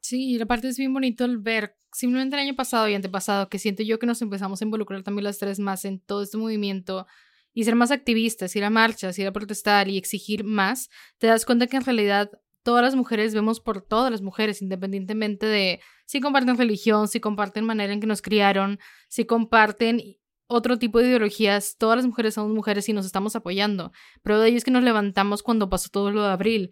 [0.00, 3.58] Sí, y aparte es bien bonito el ver, simplemente el año pasado y antepasado, que
[3.58, 7.06] siento yo que nos empezamos a involucrar también las tres más en todo este movimiento
[7.52, 11.44] y ser más activistas, ir a marchas, ir a protestar y exigir más, te das
[11.44, 12.30] cuenta que en realidad
[12.62, 17.64] todas las mujeres vemos por todas las mujeres, independientemente de si comparten religión, si comparten
[17.64, 18.78] manera en que nos criaron,
[19.08, 23.92] si comparten otro tipo de ideologías, todas las mujeres somos mujeres y nos estamos apoyando.
[24.22, 26.70] Pero de ello es que nos levantamos cuando pasó todo lo de abril.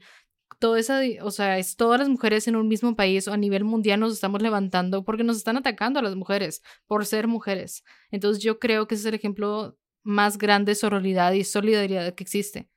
[0.58, 3.64] Todo esa, o sea, es todas las mujeres en un mismo país o a nivel
[3.64, 7.84] mundial nos estamos levantando porque nos están atacando a las mujeres por ser mujeres.
[8.10, 12.22] Entonces yo creo que ese es el ejemplo más grande de sororidad y solidaridad que
[12.22, 12.70] existe.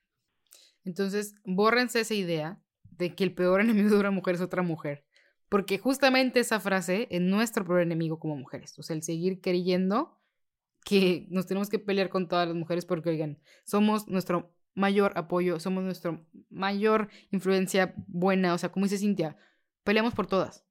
[0.84, 5.06] Entonces, bórrense esa idea de que el peor enemigo de una mujer es otra mujer.
[5.48, 8.78] Porque justamente esa frase es nuestro peor enemigo como mujeres.
[8.78, 10.20] O sea, el seguir creyendo
[10.84, 15.60] que nos tenemos que pelear con todas las mujeres porque, oigan, somos nuestro mayor apoyo,
[15.60, 18.54] somos nuestra mayor influencia buena.
[18.54, 19.38] O sea, como dice Cintia,
[19.84, 20.66] peleamos por todas.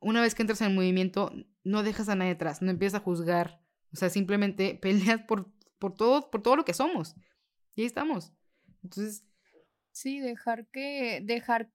[0.00, 1.32] Una vez que entras en el movimiento,
[1.64, 3.62] no dejas a nadie atrás, no empiezas a juzgar.
[3.92, 7.14] O sea, simplemente peleas por, por, todo, por todo lo que somos.
[7.74, 8.32] Y ahí estamos.
[8.82, 9.24] Entonces,
[9.92, 11.70] Sí, dejar que, dejar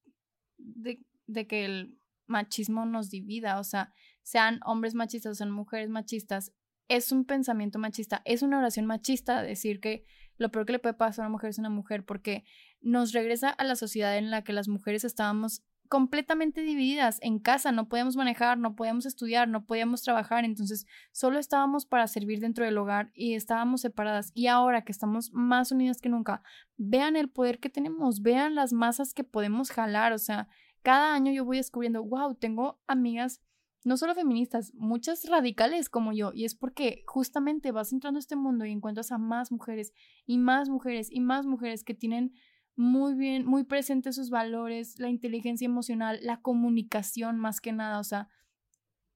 [0.57, 5.89] de, de que el machismo nos divida, o sea, sean hombres machistas o sean mujeres
[5.89, 6.51] machistas,
[6.89, 10.05] es un pensamiento machista, es una oración machista decir que
[10.37, 12.45] lo peor que le puede pasar a una mujer es una mujer, porque
[12.81, 17.71] nos regresa a la sociedad en la que las mujeres estábamos completamente divididas en casa,
[17.71, 22.65] no podíamos manejar, no podíamos estudiar, no podíamos trabajar, entonces solo estábamos para servir dentro
[22.65, 24.31] del hogar y estábamos separadas.
[24.33, 26.43] Y ahora que estamos más unidas que nunca,
[26.75, 30.47] vean el poder que tenemos, vean las masas que podemos jalar, o sea,
[30.83, 33.41] cada año yo voy descubriendo, wow, tengo amigas
[33.87, 38.35] no solo feministas, muchas radicales como yo, y es porque justamente vas entrando a este
[38.35, 39.93] mundo y encuentras a más mujeres
[40.25, 42.33] y más mujeres y más mujeres que tienen
[42.75, 48.03] muy bien, muy presentes sus valores, la inteligencia emocional, la comunicación más que nada, o
[48.03, 48.27] sea,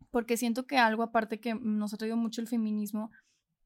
[0.10, 3.12] porque siento que algo aparte que nos ha traído mucho el feminismo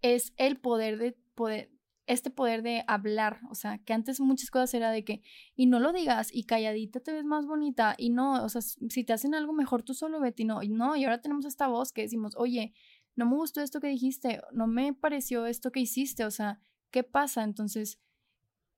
[0.01, 1.69] es el poder de poder,
[2.07, 5.21] este poder de hablar, o sea, que antes muchas cosas era de que,
[5.55, 9.03] y no lo digas, y calladita te ves más bonita, y no, o sea, si
[9.03, 11.67] te hacen algo mejor, tú solo vete, y no, y no, y ahora tenemos esta
[11.67, 12.73] voz que decimos, oye,
[13.15, 16.59] no me gustó esto que dijiste, no me pareció esto que hiciste, o sea,
[16.91, 17.43] ¿qué pasa?
[17.43, 17.99] Entonces,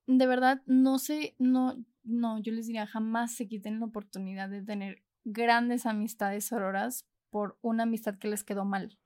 [0.05, 4.63] de verdad, no sé, no, no, yo les diría, jamás se quiten la oportunidad de
[4.63, 8.97] tener grandes amistades sororas por una amistad que les quedó mal.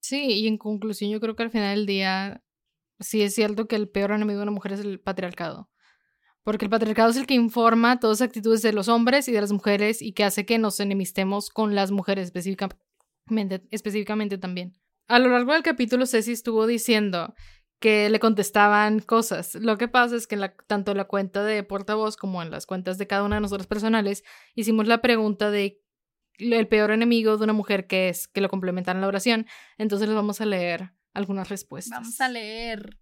[0.00, 2.44] Sí, y en conclusión, yo creo que al final del día,
[3.00, 5.70] sí es cierto que el peor enemigo de una mujer es el patriarcado.
[6.42, 9.40] Porque el patriarcado es el que informa todas las actitudes de los hombres y de
[9.40, 14.74] las mujeres y que hace que nos enemistemos con las mujeres específicamente, específicamente también.
[15.08, 17.34] A lo largo del capítulo, Ceci estuvo diciendo
[17.78, 19.54] que le contestaban cosas.
[19.54, 22.66] Lo que pasa es que en tanto en la cuenta de portavoz como en las
[22.66, 24.24] cuentas de cada una de nosotros personales
[24.54, 25.82] hicimos la pregunta de
[26.38, 29.46] el peor enemigo de una mujer que es que lo complementan en la oración.
[29.78, 31.98] Entonces les vamos a leer algunas respuestas.
[31.98, 32.98] Vamos a leer.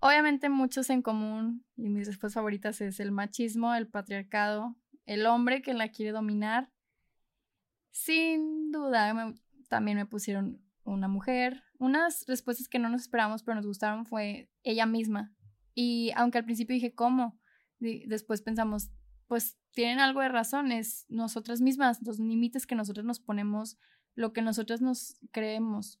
[0.00, 4.74] Obviamente muchos en común y mis respuestas favoritas es el machismo, el patriarcado,
[5.06, 6.72] el hombre que la quiere dominar.
[7.92, 9.32] Sin duda,
[9.68, 11.62] también me pusieron una mujer.
[11.78, 15.32] Unas respuestas que no nos esperamos, pero nos gustaron fue ella misma.
[15.74, 17.38] Y aunque al principio dije, ¿cómo?
[17.78, 18.90] después pensamos,
[19.26, 23.76] pues tienen algo de razón, es nosotras mismas, los límites que nosotros nos ponemos,
[24.14, 26.00] lo que nosotras nos creemos.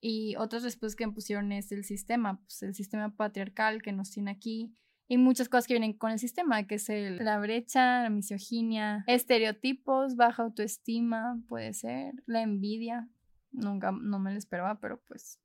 [0.00, 4.10] Y otras respuestas que me pusieron es el sistema, pues el sistema patriarcal que nos
[4.10, 4.74] tiene aquí,
[5.08, 10.16] y muchas cosas que vienen con el sistema, que es la brecha, la misoginia, estereotipos,
[10.16, 13.08] baja autoestima, puede ser, la envidia,
[13.50, 15.40] Nunca, no me lo esperaba, pero pues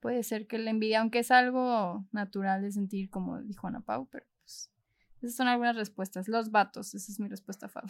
[0.00, 4.08] puede ser que la envidia, aunque es algo natural de sentir, como dijo Ana Pau,
[4.10, 4.70] pero pues
[5.20, 6.28] esas son algunas respuestas.
[6.28, 7.88] Los vatos, esa es mi respuesta, Fab.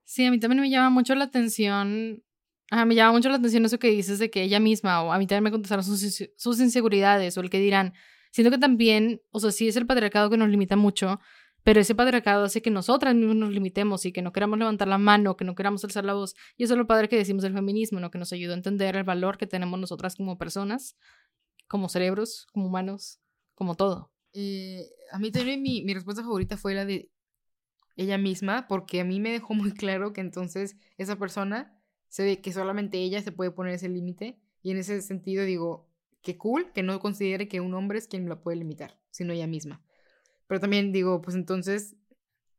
[0.04, 2.24] sí, a mí también me llama mucho la atención.
[2.72, 5.20] Ajá, me llama mucho la atención eso que dices de que ella misma, o a
[5.20, 7.94] mí también me contestaron sus, inseguridades, o el que dirán,
[8.32, 11.20] siento que también, o sea, sí es el patriarcado que nos limita mucho,
[11.64, 14.98] pero ese patriarcado hace que nosotras mismas nos limitemos y que no queramos levantar la
[14.98, 16.34] mano, que no queramos alzar la voz.
[16.56, 18.10] Y eso es lo padre que decimos del feminismo, ¿no?
[18.10, 20.96] Que nos ayuda a entender el valor que tenemos nosotras como personas,
[21.68, 23.20] como cerebros, como humanos,
[23.54, 24.14] como todo.
[25.12, 27.12] A mí también mi respuesta favorita fue la de
[27.98, 31.78] ella misma, porque a mí me dejó muy claro que entonces esa persona
[32.12, 34.38] se ve que solamente ella se puede poner ese límite.
[34.62, 35.88] Y en ese sentido digo,
[36.22, 39.48] qué cool que no considere que un hombre es quien la puede limitar, sino ella
[39.48, 39.82] misma.
[40.46, 41.96] Pero también digo, pues entonces,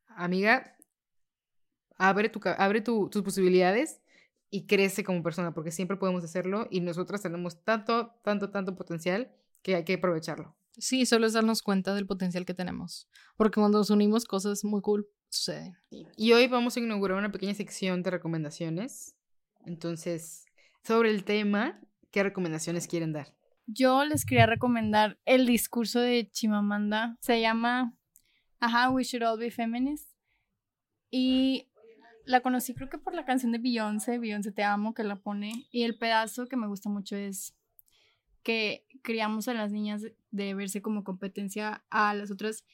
[0.08, 0.74] amiga,
[1.98, 4.00] abre, tu, abre tus posibilidades
[4.48, 9.30] y crece como persona, porque siempre podemos hacerlo y nosotras tenemos tanto, tanto, tanto potencial
[9.60, 10.56] que hay que aprovecharlo.
[10.78, 14.80] Sí, solo es darnos cuenta del potencial que tenemos, porque cuando nos unimos cosas muy
[14.80, 15.76] cool suceden.
[16.16, 19.14] Y hoy vamos a inaugurar una pequeña sección de recomendaciones.
[19.64, 20.44] Entonces,
[20.82, 23.34] sobre el tema, ¿qué recomendaciones quieren dar?
[23.66, 27.16] Yo les quería recomendar el discurso de Chimamanda.
[27.20, 27.96] Se llama
[28.60, 30.16] Ajá, We Should All Be Feminists.
[31.10, 31.68] Y
[32.24, 35.66] la conocí creo que por la canción de Beyoncé, Beyoncé Te Amo, que la pone.
[35.70, 37.54] Y el pedazo que me gusta mucho es
[38.42, 42.64] que criamos a las niñas de verse como competencia a las otras.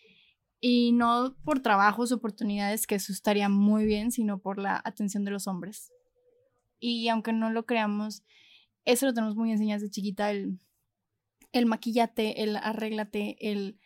[0.61, 5.31] Y no por trabajos, oportunidades, que eso estaría muy bien, sino por la atención de
[5.31, 5.93] los hombres.
[6.79, 8.23] Y aunque no lo creamos,
[8.85, 10.59] eso lo tenemos muy enseñado de chiquita, el
[11.53, 13.79] el maquillate, el arréglate, el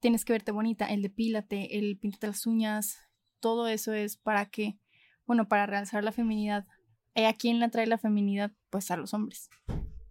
[0.00, 2.98] tienes que verte bonita, el depílate, el píntate las uñas,
[3.40, 4.78] todo eso es para que,
[5.26, 6.66] bueno, para realzar la feminidad.
[7.14, 8.52] ¿Y a quién le trae la feminidad?
[8.70, 9.50] Pues a los hombres.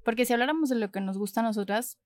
[0.03, 1.97] Porque si habláramos de lo que nos gusta a nosotras,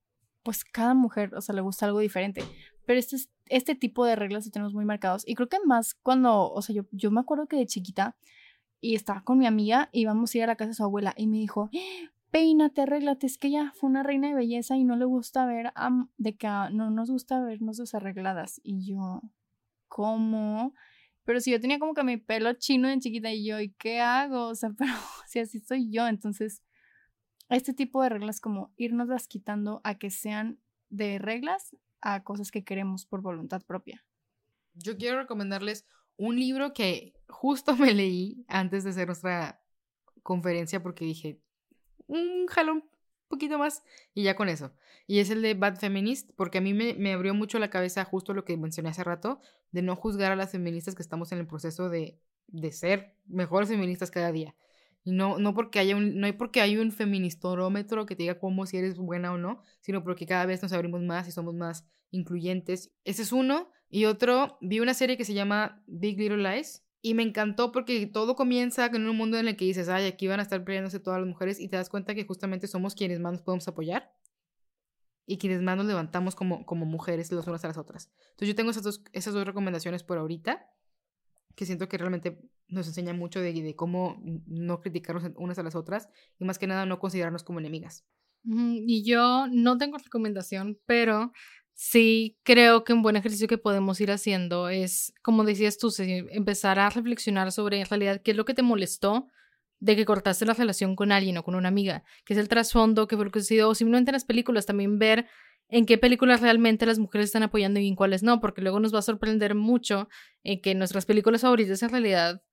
[0.43, 2.43] pues cada mujer, o sea, le gusta algo diferente.
[2.85, 3.17] Pero este,
[3.47, 5.23] este tipo de reglas lo tenemos muy marcados.
[5.27, 8.15] Y creo que más cuando, o sea, yo, yo me acuerdo que de chiquita
[8.83, 11.27] y estaba con mi amiga, íbamos a ir a la casa de su abuela y
[11.27, 11.69] me dijo,
[12.31, 15.71] peínate, arréglate, es que ella fue una reina de belleza y no le gusta ver,
[16.17, 18.59] de que no nos gusta vernos desarregladas.
[18.61, 19.21] Y yo,
[19.87, 20.73] ¿cómo?
[21.23, 24.01] Pero si yo tenía como que mi pelo chino de chiquita y yo, ¿y qué
[24.01, 24.47] hago?
[24.47, 24.91] O sea, pero
[25.27, 26.61] si así soy yo, entonces,
[27.47, 30.59] este tipo de reglas como irnos las quitando a que sean
[30.89, 34.03] de reglas a cosas que queremos por voluntad propia.
[34.73, 35.85] Yo quiero recomendarles
[36.17, 39.61] un libro que justo me leí antes de hacer nuestra
[40.21, 41.39] conferencia porque dije,
[42.07, 42.83] un jalón
[43.27, 43.83] poquito más
[44.13, 44.71] y ya con eso.
[45.07, 48.05] Y es el de Bad Feminist, porque a mí me, me, abrió mucho la cabeza
[48.05, 49.41] justo lo que mencioné hace rato,
[49.71, 53.69] de no juzgar a las feministas que estamos en el proceso de, de ser mejores
[53.69, 54.55] feministas cada día.
[55.03, 58.39] Y no, no porque haya un, no hay porque hay un feministorómetro que te diga
[58.39, 61.53] cómo si eres buena o no, sino porque cada vez nos abrimos más y somos
[61.53, 62.91] más incluyentes.
[63.03, 63.69] Ese es uno.
[63.95, 68.07] Y otro, vi una serie que se llama Big Little Lies, y me encantó porque
[68.07, 70.99] todo comienza en un mundo en el que dices, ay, aquí van a estar peleándose
[70.99, 74.11] todas las mujeres y te das cuenta que justamente somos quienes más nos podemos apoyar
[75.27, 78.11] y quienes más nos levantamos como, como mujeres las unas a las otras.
[78.31, 80.65] Entonces yo tengo esas dos, esas dos recomendaciones por ahorita
[81.55, 85.75] que siento que realmente nos enseña mucho de, de cómo no criticarnos unas a las
[85.75, 88.07] otras y más que nada no considerarnos como enemigas.
[88.45, 91.31] Y yo no tengo recomendación, pero
[91.75, 96.79] Sí, creo que un buen ejercicio que podemos ir haciendo es, como decías tú, empezar
[96.79, 99.27] a reflexionar sobre en realidad qué es lo que te molestó
[99.79, 103.07] de que cortaste la relación con alguien o con una amiga, qué es el trasfondo,
[103.07, 105.27] qué fue lo que sucedió, o simplemente en las películas también ver
[105.67, 108.93] en qué películas realmente las mujeres están apoyando y en cuáles no, porque luego nos
[108.93, 110.07] va a sorprender mucho
[110.43, 112.43] en que nuestras películas favoritas en realidad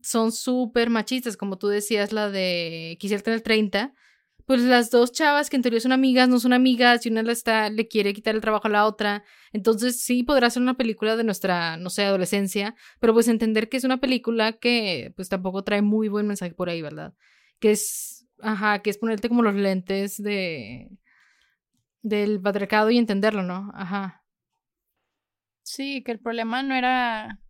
[0.00, 3.92] son súper machistas, como tú decías, la de Quisiera tener 30,
[4.46, 7.32] pues las dos chavas que en teoría son amigas no son amigas y una le,
[7.32, 9.24] está, le quiere quitar el trabajo a la otra.
[9.52, 13.76] Entonces sí podrá ser una película de nuestra, no sé, adolescencia, pero pues entender que
[13.76, 17.14] es una película que pues tampoco trae muy buen mensaje por ahí, ¿verdad?
[17.58, 20.90] Que es, ajá, que es ponerte como los lentes de
[22.02, 23.72] del patriarcado y entenderlo, ¿no?
[23.74, 24.24] Ajá.
[25.62, 27.40] Sí, que el problema no era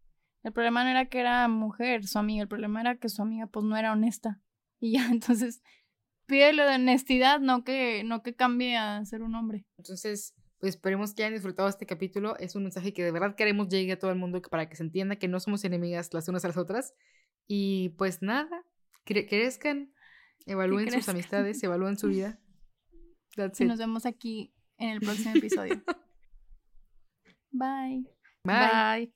[0.47, 3.49] el problema no era que era mujer, su amiga, el problema era que su amiga
[3.49, 4.41] pues no era honesta.
[4.79, 5.61] Y ya, entonces
[6.27, 9.65] pídele de honestidad, no que, no que cambie a ser un hombre.
[9.79, 12.37] Entonces, pues esperemos que hayan disfrutado este capítulo.
[12.39, 14.83] Es un mensaje que de verdad queremos llegue a todo el mundo para que se
[14.83, 16.95] entienda que no somos enemigas las unas a las otras.
[17.47, 18.65] Y pues nada,
[19.05, 19.93] crezcan,
[20.47, 22.41] evalúen sus amistades, evalúen su vida.
[23.59, 25.83] y nos vemos aquí en el próximo episodio.
[27.53, 28.05] Bye.
[28.45, 29.13] Bye.